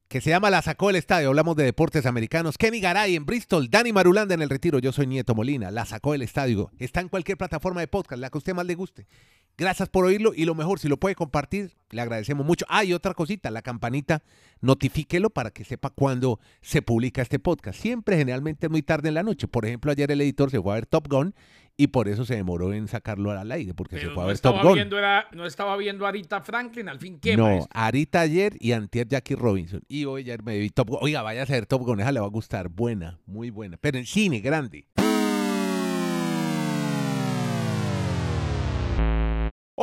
que 0.07 0.19
se 0.21 0.29
llama 0.29 0.49
La 0.49 0.61
Sacó 0.61 0.87
del 0.87 0.97
Estadio. 0.97 1.29
Hablamos 1.29 1.55
de 1.55 1.63
deportes 1.63 2.05
americanos. 2.05 2.57
Kenny 2.57 2.81
Garay 2.81 3.15
en 3.15 3.25
Bristol, 3.25 3.69
Dani 3.69 3.93
Marulanda 3.93 4.33
en 4.33 4.41
el 4.41 4.49
Retiro. 4.49 4.79
Yo 4.79 4.91
soy 4.91 5.07
Nieto 5.07 5.33
Molina. 5.35 5.71
La 5.71 5.85
Sacó 5.85 6.11
del 6.11 6.21
Estadio. 6.23 6.71
Está 6.79 6.99
en 6.99 7.07
cualquier 7.07 7.37
plataforma 7.37 7.79
de 7.79 7.87
podcast, 7.87 8.19
la 8.19 8.29
que 8.29 8.37
a 8.37 8.39
usted 8.39 8.53
más 8.53 8.65
le 8.65 8.75
guste. 8.75 9.07
Gracias 9.57 9.89
por 9.89 10.05
oírlo 10.05 10.33
y 10.35 10.45
lo 10.45 10.55
mejor, 10.55 10.79
si 10.79 10.87
lo 10.87 10.97
puede 10.97 11.15
compartir, 11.15 11.73
le 11.91 12.01
agradecemos 12.01 12.45
mucho. 12.45 12.65
Ah, 12.69 12.83
y 12.83 12.93
otra 12.93 13.13
cosita, 13.13 13.51
la 13.51 13.61
campanita, 13.61 14.23
notifíquelo 14.61 15.29
para 15.29 15.51
que 15.51 15.63
sepa 15.63 15.89
cuándo 15.89 16.39
se 16.61 16.81
publica 16.81 17.21
este 17.21 17.37
podcast. 17.39 17.79
Siempre, 17.79 18.17
generalmente, 18.17 18.69
muy 18.69 18.81
tarde 18.81 19.09
en 19.09 19.15
la 19.15 19.23
noche. 19.23 19.47
Por 19.47 19.65
ejemplo, 19.65 19.91
ayer 19.91 20.11
el 20.11 20.21
editor 20.21 20.49
se 20.49 20.61
fue 20.61 20.71
a 20.71 20.75
ver 20.75 20.85
Top 20.85 21.07
Gun 21.07 21.35
y 21.77 21.87
por 21.87 22.07
eso 22.07 22.25
se 22.25 22.35
demoró 22.35 22.73
en 22.73 22.87
sacarlo 22.87 23.31
al 23.31 23.51
aire, 23.51 23.73
porque 23.73 23.99
se 23.99 24.09
fue 24.09 24.23
a 24.23 24.27
ver 24.27 24.39
Top 24.39 24.61
Gun. 24.61 24.77
era, 24.77 25.27
no 25.31 25.45
estaba 25.45 25.75
viendo 25.77 26.05
a 26.05 26.09
Arita 26.09 26.41
Franklin, 26.41 26.89
al 26.89 26.99
fin, 26.99 27.19
¿qué, 27.19 27.37
No, 27.37 27.43
maestro? 27.43 27.69
Arita 27.73 28.21
ayer 28.21 28.55
y 28.59 28.71
antier 28.71 29.07
Jackie 29.07 29.35
Robinson. 29.35 29.81
Y 29.87 30.05
hoy 30.05 30.21
ayer 30.21 30.43
me 30.43 30.57
vi 30.57 30.69
Top 30.69 30.89
Gun. 30.89 30.99
Oiga, 31.01 31.21
vaya 31.21 31.43
a 31.43 31.45
ser 31.45 31.65
Top 31.65 31.81
Gun, 31.81 31.99
esa 31.99 32.11
le 32.11 32.19
va 32.19 32.25
a 32.25 32.29
gustar. 32.29 32.69
Buena, 32.69 33.19
muy 33.25 33.49
buena. 33.49 33.77
Pero 33.77 33.97
en 33.97 34.05
cine, 34.05 34.39
grande. 34.39 34.85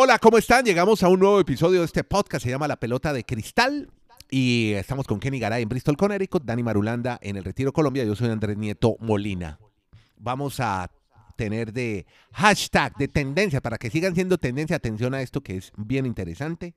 Hola, 0.00 0.20
¿cómo 0.20 0.38
están? 0.38 0.64
Llegamos 0.64 1.02
a 1.02 1.08
un 1.08 1.18
nuevo 1.18 1.40
episodio 1.40 1.80
de 1.80 1.86
este 1.86 2.04
podcast. 2.04 2.44
Se 2.44 2.50
llama 2.50 2.68
La 2.68 2.78
Pelota 2.78 3.12
de 3.12 3.24
Cristal. 3.24 3.90
Y 4.30 4.74
estamos 4.74 5.08
con 5.08 5.18
Kenny 5.18 5.40
Garay 5.40 5.64
en 5.64 5.68
Bristol, 5.68 5.96
Connecticut, 5.96 6.44
Dani 6.44 6.62
Marulanda 6.62 7.18
en 7.20 7.34
el 7.34 7.42
Retiro 7.42 7.72
Colombia. 7.72 8.04
Yo 8.04 8.14
soy 8.14 8.30
Andrés 8.30 8.56
Nieto 8.56 8.94
Molina. 9.00 9.58
Vamos 10.16 10.60
a 10.60 10.88
tener 11.34 11.72
de 11.72 12.06
hashtag, 12.30 12.96
de 12.96 13.08
tendencia, 13.08 13.60
para 13.60 13.76
que 13.76 13.90
sigan 13.90 14.14
siendo 14.14 14.38
tendencia. 14.38 14.76
Atención 14.76 15.14
a 15.14 15.20
esto 15.20 15.40
que 15.40 15.56
es 15.56 15.72
bien 15.76 16.06
interesante 16.06 16.76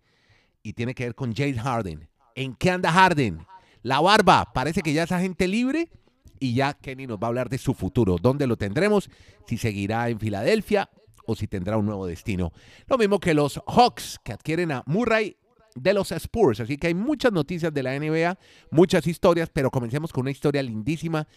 y 0.64 0.74
tiene 0.74 0.96
que 0.96 1.04
ver 1.04 1.14
con 1.14 1.36
James 1.36 1.62
Harden. 1.62 2.10
¿En 2.34 2.56
qué 2.56 2.72
anda 2.72 2.92
Harden? 2.92 3.46
La 3.84 4.02
barba, 4.02 4.52
parece 4.52 4.82
que 4.82 4.94
ya 4.94 5.04
es 5.04 5.12
agente 5.12 5.48
libre 5.48 5.92
y 6.40 6.56
ya 6.56 6.74
Kenny 6.74 7.06
nos 7.06 7.20
va 7.20 7.26
a 7.26 7.30
hablar 7.30 7.50
de 7.50 7.60
su 7.60 7.76
futuro. 7.76 8.16
¿Dónde 8.20 8.48
lo 8.48 8.58
tendremos? 8.58 9.12
Si 9.46 9.60
seguirá 9.60 10.10
en 10.10 10.20
Filadelfia 10.20 10.90
o 11.26 11.36
si 11.36 11.48
tendrá 11.48 11.78
un 11.78 11.86
nuevo 11.86 12.06
destino. 12.06 12.52
Lo 12.88 12.98
mismo 12.98 13.20
que 13.20 13.34
los 13.34 13.62
Hawks 13.68 14.20
que 14.24 14.34
adquieren 14.34 14.72
a 14.72 14.84
Murray 14.86 15.38
de 15.76 15.94
los 15.94 16.12
Spurs. 16.12 16.60
Así 16.60 16.78
que 16.78 16.88
hay 16.88 16.94
muchas 16.94 17.32
noticias 17.32 17.74
de 17.74 17.84
la 17.84 17.98
NBA, 17.98 18.38
muchas 18.72 19.08
historias, 19.08 19.50
pero 19.52 19.72
comencemos 19.72 20.12
con 20.12 20.22
una 20.22 20.32
historia 20.32 20.62
lindísima. 20.64 21.28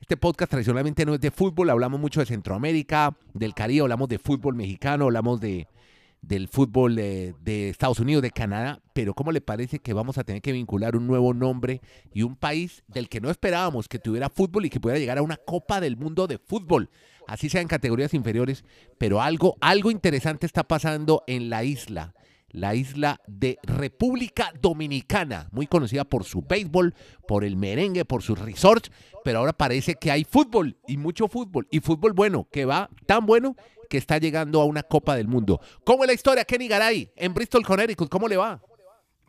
Este 0.00 0.16
podcast 0.16 0.50
tradicionalmente 0.50 1.04
no 1.04 1.14
es 1.14 1.20
de 1.20 1.30
fútbol, 1.30 1.68
hablamos 1.70 2.00
mucho 2.00 2.20
de 2.20 2.26
Centroamérica, 2.26 3.16
del 3.34 3.54
Caribe, 3.54 3.82
hablamos 3.82 4.08
de 4.08 4.18
fútbol 4.18 4.54
mexicano, 4.54 5.04
hablamos 5.04 5.40
de, 5.40 5.66
del 6.22 6.48
fútbol 6.48 6.96
de, 6.96 7.34
Estados 7.70 8.00
Unidos, 8.00 8.22
de 8.22 8.30
Canadá, 8.30 8.80
pero 8.92 9.14
¿cómo 9.14 9.32
le 9.32 9.40
parece 9.40 9.78
que 9.78 9.92
vamos 9.92 10.18
a 10.18 10.24
tener 10.24 10.42
que 10.42 10.52
vincular 10.52 10.96
un 10.96 11.06
nuevo 11.06 11.34
nombre 11.34 11.80
y 12.12 12.22
un 12.22 12.36
país 12.36 12.82
del 12.88 13.08
que 13.08 13.20
no 13.20 13.30
esperábamos 13.30 13.88
que 13.88 13.98
tuviera 13.98 14.28
fútbol 14.28 14.66
y 14.66 14.70
que 14.70 14.80
pudiera 14.80 14.98
llegar 14.98 15.18
a 15.18 15.22
una 15.22 15.36
Copa 15.36 15.80
del 15.80 15.96
Mundo 15.96 16.26
de 16.26 16.38
fútbol? 16.38 16.90
Así 17.26 17.48
sea 17.48 17.60
en 17.60 17.68
categorías 17.68 18.14
inferiores, 18.14 18.64
pero 18.98 19.22
algo, 19.22 19.56
algo 19.60 19.90
interesante 19.90 20.46
está 20.46 20.64
pasando 20.64 21.22
en 21.26 21.48
la 21.48 21.64
isla 21.64 22.14
la 22.52 22.74
isla 22.74 23.20
de 23.26 23.58
República 23.62 24.52
Dominicana, 24.60 25.48
muy 25.52 25.66
conocida 25.66 26.04
por 26.04 26.24
su 26.24 26.42
béisbol, 26.42 26.94
por 27.26 27.44
el 27.44 27.56
merengue, 27.56 28.04
por 28.04 28.22
sus 28.22 28.38
resorts, 28.38 28.90
pero 29.24 29.38
ahora 29.38 29.52
parece 29.52 29.94
que 29.94 30.10
hay 30.10 30.24
fútbol 30.24 30.76
y 30.86 30.96
mucho 30.96 31.28
fútbol 31.28 31.68
y 31.70 31.80
fútbol 31.80 32.12
bueno, 32.12 32.48
que 32.50 32.64
va 32.64 32.90
tan 33.06 33.26
bueno 33.26 33.56
que 33.90 33.98
está 33.98 34.16
llegando 34.18 34.60
a 34.60 34.64
una 34.64 34.84
Copa 34.84 35.16
del 35.16 35.26
Mundo. 35.28 35.60
¿Cómo 35.84 36.04
es 36.04 36.08
la 36.08 36.14
historia, 36.14 36.44
Kenny 36.46 36.68
Garay, 36.68 37.12
en 37.16 37.34
Bristol, 37.34 37.64
Connecticut? 37.66 38.08
¿Cómo 38.08 38.28
le 38.28 38.36
va? 38.38 38.62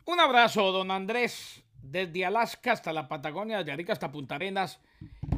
Un 0.06 0.20
abrazo, 0.20 0.70
don 0.72 0.90
Andrés, 0.90 1.62
desde 1.82 2.24
Alaska 2.24 2.72
hasta 2.72 2.92
la 2.92 3.08
Patagonia, 3.08 3.58
desde 3.58 3.72
Arica 3.72 3.92
hasta 3.92 4.10
Punta 4.12 4.36
Arenas. 4.36 4.80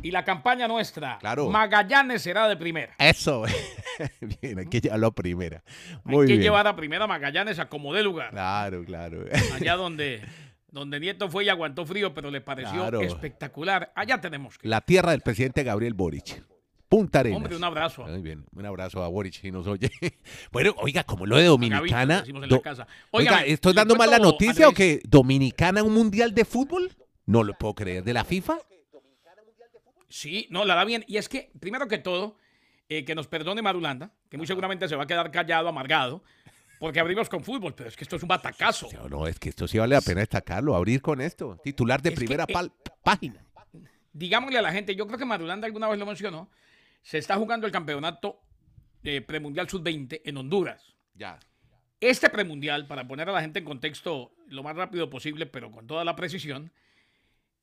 Y 0.02 0.10
la 0.10 0.22
campaña 0.24 0.68
nuestra, 0.68 1.16
Claro. 1.18 1.48
Magallanes 1.48 2.20
será 2.20 2.46
de 2.46 2.56
primera. 2.58 2.94
Eso, 2.98 3.44
bien, 4.42 4.58
hay 4.58 4.66
que 4.66 4.80
llevarlo 4.82 5.06
a 5.06 5.14
primera. 5.14 5.62
Hay 5.88 6.00
Muy 6.04 6.26
que 6.26 6.32
bien. 6.34 6.42
llevar 6.42 6.66
a 6.66 6.76
primera 6.76 7.06
Magallanes 7.06 7.58
a 7.58 7.68
como 7.70 7.94
dé 7.94 8.02
lugar. 8.02 8.30
Claro, 8.30 8.84
claro. 8.84 9.24
Allá 9.54 9.76
donde, 9.76 10.22
donde 10.70 11.00
Nieto 11.00 11.30
fue 11.30 11.44
y 11.44 11.48
aguantó 11.48 11.86
frío, 11.86 12.12
pero 12.12 12.30
le 12.30 12.42
pareció 12.42 12.74
Claro. 12.82 13.00
espectacular. 13.00 13.90
Allá 13.94 14.20
tenemos 14.20 14.58
que. 14.58 14.68
La 14.68 14.82
tierra 14.82 15.12
del 15.12 15.22
presidente 15.22 15.62
Gabriel 15.62 15.94
Boric. 15.94 16.44
Punta 16.96 17.20
Arenas. 17.20 17.38
Hombre, 17.38 17.56
un 17.56 17.64
abrazo. 17.64 18.04
Muy 18.04 18.22
bien, 18.22 18.44
un 18.54 18.64
abrazo 18.66 19.02
a 19.02 19.08
Boric 19.08 19.34
si 19.40 19.50
nos 19.50 19.66
oye. 19.66 19.90
Bueno, 20.52 20.74
oiga, 20.78 21.02
como 21.02 21.26
lo 21.26 21.36
de 21.36 21.44
Dominicana. 21.46 22.22
do- 22.48 22.62
casa. 22.62 22.86
Oiga, 23.10 23.32
Óigame, 23.32 23.52
¿estoy 23.52 23.72
dando 23.74 23.96
mal 23.96 24.10
la 24.10 24.18
noticia 24.20 24.68
o 24.68 24.72
que 24.72 25.00
Dominicana 25.08 25.82
un 25.82 25.92
mundial 25.92 26.32
de 26.34 26.44
fútbol? 26.44 26.92
No 27.26 27.42
lo 27.42 27.54
puedo 27.54 27.74
creer. 27.74 28.04
¿De 28.04 28.12
la 28.12 28.24
FIFA? 28.24 28.58
Sí, 30.08 30.46
no, 30.50 30.64
la 30.64 30.74
da 30.76 30.84
bien. 30.84 31.04
Y 31.08 31.16
es 31.16 31.28
que, 31.28 31.50
primero 31.58 31.88
que 31.88 31.98
todo, 31.98 32.36
eh, 32.88 33.04
que 33.04 33.14
nos 33.14 33.26
perdone 33.26 33.62
Marulanda, 33.62 34.12
que 34.30 34.36
muy 34.36 34.46
seguramente 34.46 34.88
se 34.88 34.94
va 34.96 35.02
a 35.04 35.06
quedar 35.06 35.30
callado, 35.30 35.68
amargado, 35.68 36.22
porque 36.78 37.00
abrimos 37.00 37.28
con 37.28 37.42
fútbol, 37.42 37.74
pero 37.74 37.88
es 37.88 37.96
que 37.96 38.04
esto 38.04 38.16
es 38.16 38.22
un 38.22 38.28
batacazo. 38.28 38.88
No, 38.92 39.08
no, 39.08 39.26
es 39.26 39.38
que 39.40 39.48
esto 39.48 39.66
sí 39.66 39.78
vale 39.78 39.96
la 39.96 40.00
pena 40.00 40.20
destacarlo, 40.20 40.76
abrir 40.76 41.00
con 41.02 41.20
esto. 41.20 41.58
Titular 41.64 42.00
de 42.02 42.10
Es 42.10 42.14
que, 42.14 42.24
primera 42.24 42.44
eh, 42.48 42.52
pal- 42.52 42.72
página. 43.02 43.44
Digámosle 44.12 44.58
a 44.58 44.62
la 44.62 44.70
gente, 44.72 44.94
yo 44.94 45.06
creo 45.08 45.18
que 45.18 45.24
Marulanda 45.24 45.66
alguna 45.66 45.88
vez 45.88 45.98
lo 45.98 46.06
mencionó, 46.06 46.48
se 47.04 47.18
está 47.18 47.36
jugando 47.36 47.66
el 47.66 47.72
campeonato 47.72 48.40
eh, 49.04 49.20
premundial 49.20 49.68
sub-20 49.68 50.22
en 50.24 50.36
Honduras. 50.38 50.96
Ya. 51.14 51.38
Este 52.00 52.30
premundial, 52.30 52.86
para 52.86 53.06
poner 53.06 53.28
a 53.28 53.32
la 53.32 53.42
gente 53.42 53.60
en 53.60 53.64
contexto 53.64 54.34
lo 54.48 54.62
más 54.62 54.74
rápido 54.74 55.08
posible, 55.10 55.46
pero 55.46 55.70
con 55.70 55.86
toda 55.86 56.04
la 56.04 56.16
precisión, 56.16 56.72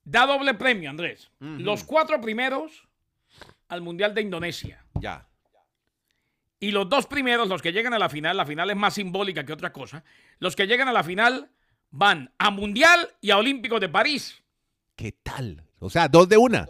da 0.03 0.25
doble 0.25 0.53
premio, 0.53 0.89
Andrés. 0.89 1.31
Los 1.39 1.83
cuatro 1.83 2.21
primeros 2.21 2.87
al 3.67 3.81
Mundial 3.81 4.13
de 4.13 4.21
Indonesia. 4.21 4.85
Ya. 4.99 5.27
Y 6.59 6.71
los 6.71 6.87
dos 6.87 7.07
primeros, 7.07 7.49
los 7.49 7.61
que 7.61 7.73
llegan 7.73 7.93
a 7.93 7.99
la 7.99 8.09
final, 8.09 8.37
la 8.37 8.45
final 8.45 8.69
es 8.69 8.77
más 8.77 8.93
simbólica 8.93 9.43
que 9.43 9.53
otra 9.53 9.73
cosa, 9.73 10.03
los 10.37 10.55
que 10.55 10.67
llegan 10.67 10.87
a 10.87 10.93
la 10.93 11.03
final 11.03 11.49
van 11.89 12.31
a 12.37 12.51
Mundial 12.51 13.09
y 13.21 13.31
a 13.31 13.37
Olímpicos 13.37 13.81
de 13.81 13.89
París. 13.89 14.43
¿Qué 14.95 15.11
tal? 15.11 15.63
O 15.79 15.89
sea, 15.89 16.07
dos 16.07 16.29
de 16.29 16.37
una. 16.37 16.67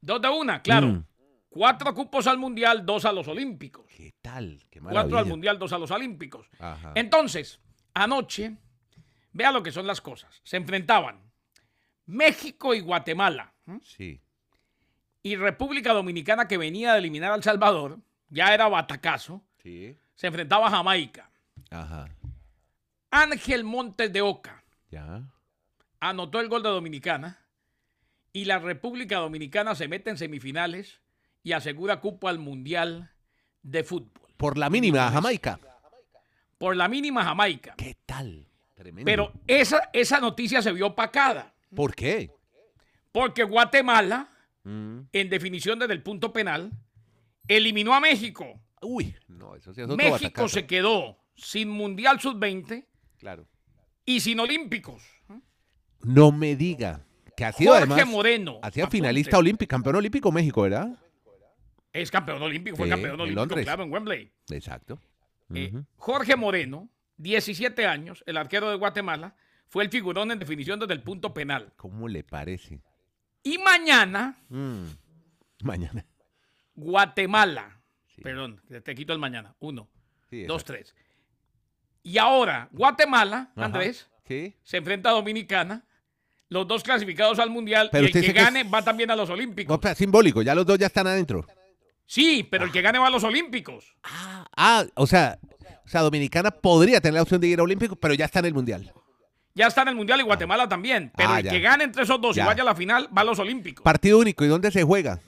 Dos 0.00 0.20
de 0.20 0.28
una, 0.28 0.60
claro. 0.62 0.88
Mm. 0.88 1.04
Cuatro 1.52 1.92
cupos 1.94 2.26
al 2.26 2.38
Mundial, 2.38 2.84
dos 2.86 3.04
a 3.04 3.12
los 3.12 3.28
Olímpicos. 3.28 3.84
¿Qué 3.94 4.14
tal? 4.22 4.64
Qué 4.70 4.80
Cuatro 4.80 5.00
al 5.00 5.08
maravilla. 5.10 5.30
Mundial, 5.30 5.58
dos 5.58 5.72
a 5.72 5.78
los 5.78 5.90
Olímpicos. 5.90 6.48
Ajá. 6.58 6.92
Entonces, 6.94 7.60
anoche, 7.92 8.56
vea 9.32 9.52
lo 9.52 9.62
que 9.62 9.70
son 9.70 9.86
las 9.86 10.00
cosas. 10.00 10.40
Se 10.44 10.56
enfrentaban 10.56 11.20
México 12.06 12.74
y 12.74 12.80
Guatemala. 12.80 13.52
Sí. 13.82 14.20
Y 15.22 15.36
República 15.36 15.92
Dominicana, 15.92 16.48
que 16.48 16.56
venía 16.56 16.92
de 16.94 16.98
eliminar 17.00 17.32
a 17.32 17.36
El 17.36 17.42
Salvador, 17.42 17.98
ya 18.30 18.54
era 18.54 18.68
batacazo, 18.68 19.44
Sí. 19.62 19.96
se 20.14 20.26
enfrentaba 20.28 20.66
a 20.68 20.70
Jamaica. 20.70 21.30
Ajá. 21.70 22.08
Ángel 23.10 23.62
Montes 23.64 24.10
de 24.12 24.22
Oca 24.22 24.64
Ya. 24.90 25.22
anotó 26.00 26.40
el 26.40 26.48
gol 26.48 26.62
de 26.62 26.70
Dominicana 26.70 27.38
y 28.32 28.46
la 28.46 28.58
República 28.58 29.18
Dominicana 29.18 29.74
se 29.74 29.86
mete 29.86 30.08
en 30.10 30.16
semifinales 30.16 31.00
y 31.42 31.52
asegura 31.52 32.00
cupo 32.00 32.28
al 32.28 32.38
Mundial 32.38 33.10
de 33.62 33.84
Fútbol. 33.84 34.22
Por 34.36 34.58
la 34.58 34.70
mínima, 34.70 35.10
Jamaica. 35.10 35.58
Por 36.58 36.76
la 36.76 36.88
mínima 36.88 37.24
Jamaica. 37.24 37.74
¿Qué 37.76 37.96
tal? 38.06 38.46
Tremendo. 38.74 39.04
Pero 39.04 39.32
esa, 39.46 39.90
esa 39.92 40.18
noticia 40.20 40.60
se 40.62 40.72
vio 40.72 40.88
opacada 40.88 41.54
¿Por 41.74 41.94
qué? 41.94 42.30
porque 43.12 43.44
Guatemala, 43.44 44.28
Mm. 44.64 45.00
en 45.12 45.28
definición 45.28 45.80
desde 45.80 45.92
el 45.94 46.04
punto 46.04 46.32
penal, 46.32 46.70
eliminó 47.48 47.94
a 47.94 48.00
México. 48.00 48.60
Uy, 48.80 49.12
no, 49.26 49.56
eso 49.56 49.74
sí 49.74 49.80
es 49.80 49.86
otro 49.88 49.96
México 49.96 50.48
se 50.48 50.66
quedó 50.68 51.18
sin 51.34 51.68
Mundial 51.68 52.20
Sub-20 52.20 52.86
Claro. 53.18 53.48
y 54.04 54.20
sin 54.20 54.38
Olímpicos. 54.38 55.02
No 56.00 56.30
me 56.30 56.54
diga. 56.54 57.04
Que 57.36 57.44
ha 57.44 57.52
sido 57.52 57.72
Jorge 57.72 57.92
además. 57.92 58.08
Moreno. 58.08 58.58
Ha 58.62 58.70
sido 58.70 58.86
apunte, 58.86 58.98
finalista 58.98 59.38
olímpico, 59.38 59.68
campeón 59.70 59.96
olímpico 59.96 60.30
México, 60.30 60.62
¿verdad? 60.62 60.96
Es 61.92 62.10
campeón 62.10 62.42
olímpico, 62.42 62.76
fue 62.76 62.86
Sí, 62.86 62.90
campeón 62.90 63.14
en 63.14 63.20
olímpico, 63.20 63.40
Londres. 63.40 63.64
claro, 63.64 63.82
en 63.84 63.92
Wembley. 63.92 64.32
Exacto. 64.50 64.98
Eh. 65.54 65.72
Jorge 65.96 66.36
Moreno, 66.36 66.88
17 67.18 67.86
años, 67.86 68.22
el 68.26 68.36
arquero 68.38 68.70
de 68.70 68.76
Guatemala, 68.76 69.36
fue 69.68 69.84
el 69.84 69.90
figurón 69.90 70.30
en 70.30 70.38
definición 70.38 70.80
desde 70.80 70.94
el 70.94 71.02
punto 71.02 71.34
penal. 71.34 71.72
¿Cómo 71.76 72.08
le 72.08 72.24
parece? 72.24 72.80
Y 73.42 73.58
mañana, 73.58 74.38
Mm. 74.48 74.84
Mañana. 75.62 76.04
Guatemala. 76.74 77.80
Sí. 78.14 78.22
Perdón, 78.22 78.60
te 78.84 78.94
quito 78.94 79.12
el 79.12 79.18
mañana. 79.18 79.54
Uno, 79.60 79.88
Sí, 80.30 80.44
dos, 80.44 80.64
tres. 80.64 80.94
Y 82.02 82.18
ahora, 82.18 82.68
Guatemala, 82.72 83.50
Ajá. 83.54 83.66
Andrés, 83.66 84.08
Sí. 84.26 84.54
se 84.62 84.78
enfrenta 84.78 85.10
a 85.10 85.12
Dominicana, 85.12 85.84
los 86.48 86.66
dos 86.66 86.82
clasificados 86.82 87.38
al 87.38 87.50
Mundial, 87.50 87.88
Pero 87.92 88.04
y 88.04 88.06
el 88.06 88.12
que 88.12 88.32
gane 88.32 88.62
es- 88.62 88.72
va 88.72 88.82
también 88.82 89.10
a 89.10 89.16
los 89.16 89.28
Olímpicos. 89.30 89.78
simbólico, 89.96 90.42
ya 90.42 90.54
los 90.54 90.64
dos 90.66 90.78
ya 90.78 90.86
están 90.86 91.06
adentro. 91.06 91.46
Sí, 92.06 92.46
pero 92.50 92.64
el 92.64 92.72
que 92.72 92.82
gane 92.82 92.98
va 92.98 93.06
a 93.06 93.10
los 93.10 93.24
Olímpicos. 93.24 93.94
Ah, 94.02 94.84
o 94.94 95.06
sea, 95.06 95.38
o 95.84 95.88
sea, 95.88 96.02
Dominicana 96.02 96.50
podría 96.50 97.00
tener 97.00 97.14
la 97.14 97.22
opción 97.22 97.40
de 97.40 97.46
ir 97.48 97.58
a 97.60 97.62
Olímpico, 97.62 97.96
pero 97.96 98.14
ya 98.14 98.24
está 98.26 98.40
en 98.40 98.46
el 98.46 98.54
Mundial. 98.54 98.92
Ya 99.54 99.66
está 99.66 99.82
en 99.82 99.88
el 99.88 99.94
Mundial 99.96 100.20
y 100.20 100.22
Guatemala 100.22 100.68
también. 100.68 101.12
Pero 101.16 101.30
Ah, 101.30 101.38
el 101.40 101.44
ya. 101.46 101.50
que 101.50 101.60
gane 101.60 101.84
entre 101.84 102.02
esos 102.04 102.20
dos 102.20 102.36
Ya. 102.36 102.44
y 102.44 102.46
vaya 102.46 102.62
a 102.62 102.66
la 102.66 102.74
final 102.74 103.08
va 103.16 103.22
a 103.22 103.24
los 103.24 103.38
Olímpicos. 103.38 103.82
Partido 103.82 104.18
único, 104.18 104.44
¿y 104.44 104.48
dónde 104.48 104.70
se 104.70 104.82
juega? 104.82 105.20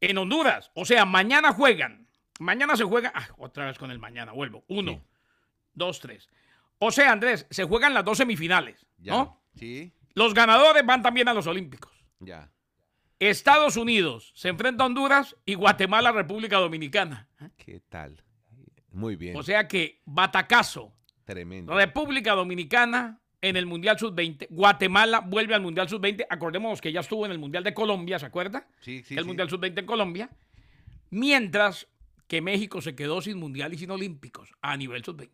en 0.00 0.16
Honduras. 0.16 0.70
O 0.74 0.84
sea, 0.84 1.04
mañana 1.04 1.52
juegan. 1.52 2.06
Mañana 2.38 2.76
se 2.76 2.84
juega. 2.84 3.10
Ah, 3.16 3.26
otra 3.36 3.66
vez 3.66 3.78
con 3.78 3.90
el 3.90 3.98
mañana, 3.98 4.30
vuelvo. 4.30 4.62
Uno, 4.68 4.92
Sí. 4.92 5.00
dos, 5.74 5.98
tres. 5.98 6.28
O 6.78 6.92
sea, 6.92 7.10
Andrés, 7.10 7.46
se 7.50 7.64
juegan 7.64 7.94
las 7.94 8.04
dos 8.04 8.18
semifinales. 8.18 8.86
¿No? 8.98 9.42
Sí. 9.56 9.92
Los 10.14 10.34
ganadores 10.34 10.86
van 10.86 11.02
también 11.02 11.26
a 11.28 11.34
los 11.34 11.48
Olímpicos. 11.48 11.92
Ya. 12.20 12.48
Estados 13.18 13.76
Unidos 13.76 14.32
se 14.34 14.48
enfrenta 14.48 14.84
a 14.84 14.86
Honduras 14.86 15.36
y 15.44 15.54
Guatemala, 15.54 16.12
República 16.12 16.58
Dominicana. 16.58 17.28
¿Qué 17.56 17.80
tal? 17.88 18.22
Muy 18.92 19.16
bien. 19.16 19.36
O 19.36 19.42
sea 19.42 19.66
que 19.66 20.00
batacazo. 20.04 20.92
Tremendo. 21.24 21.74
República 21.74 22.32
Dominicana 22.34 23.20
en 23.40 23.56
el 23.56 23.66
Mundial 23.66 23.98
Sub-20. 23.98 24.46
Guatemala 24.50 25.20
vuelve 25.20 25.54
al 25.54 25.60
Mundial 25.60 25.88
Sub-20. 25.88 26.26
Acordémonos 26.30 26.80
que 26.80 26.92
ya 26.92 27.00
estuvo 27.00 27.26
en 27.26 27.32
el 27.32 27.38
Mundial 27.38 27.64
de 27.64 27.74
Colombia, 27.74 28.18
¿se 28.18 28.26
acuerda? 28.26 28.68
Sí, 28.80 29.02
sí, 29.02 29.14
el 29.14 29.22
sí. 29.22 29.26
Mundial 29.26 29.50
Sub-20 29.50 29.78
en 29.78 29.86
Colombia. 29.86 30.30
Mientras 31.10 31.88
que 32.28 32.40
México 32.40 32.80
se 32.80 32.94
quedó 32.94 33.20
sin 33.20 33.38
Mundial 33.38 33.74
y 33.74 33.78
sin 33.78 33.90
Olímpicos 33.90 34.52
a 34.62 34.76
nivel 34.76 35.04
Sub-20. 35.04 35.26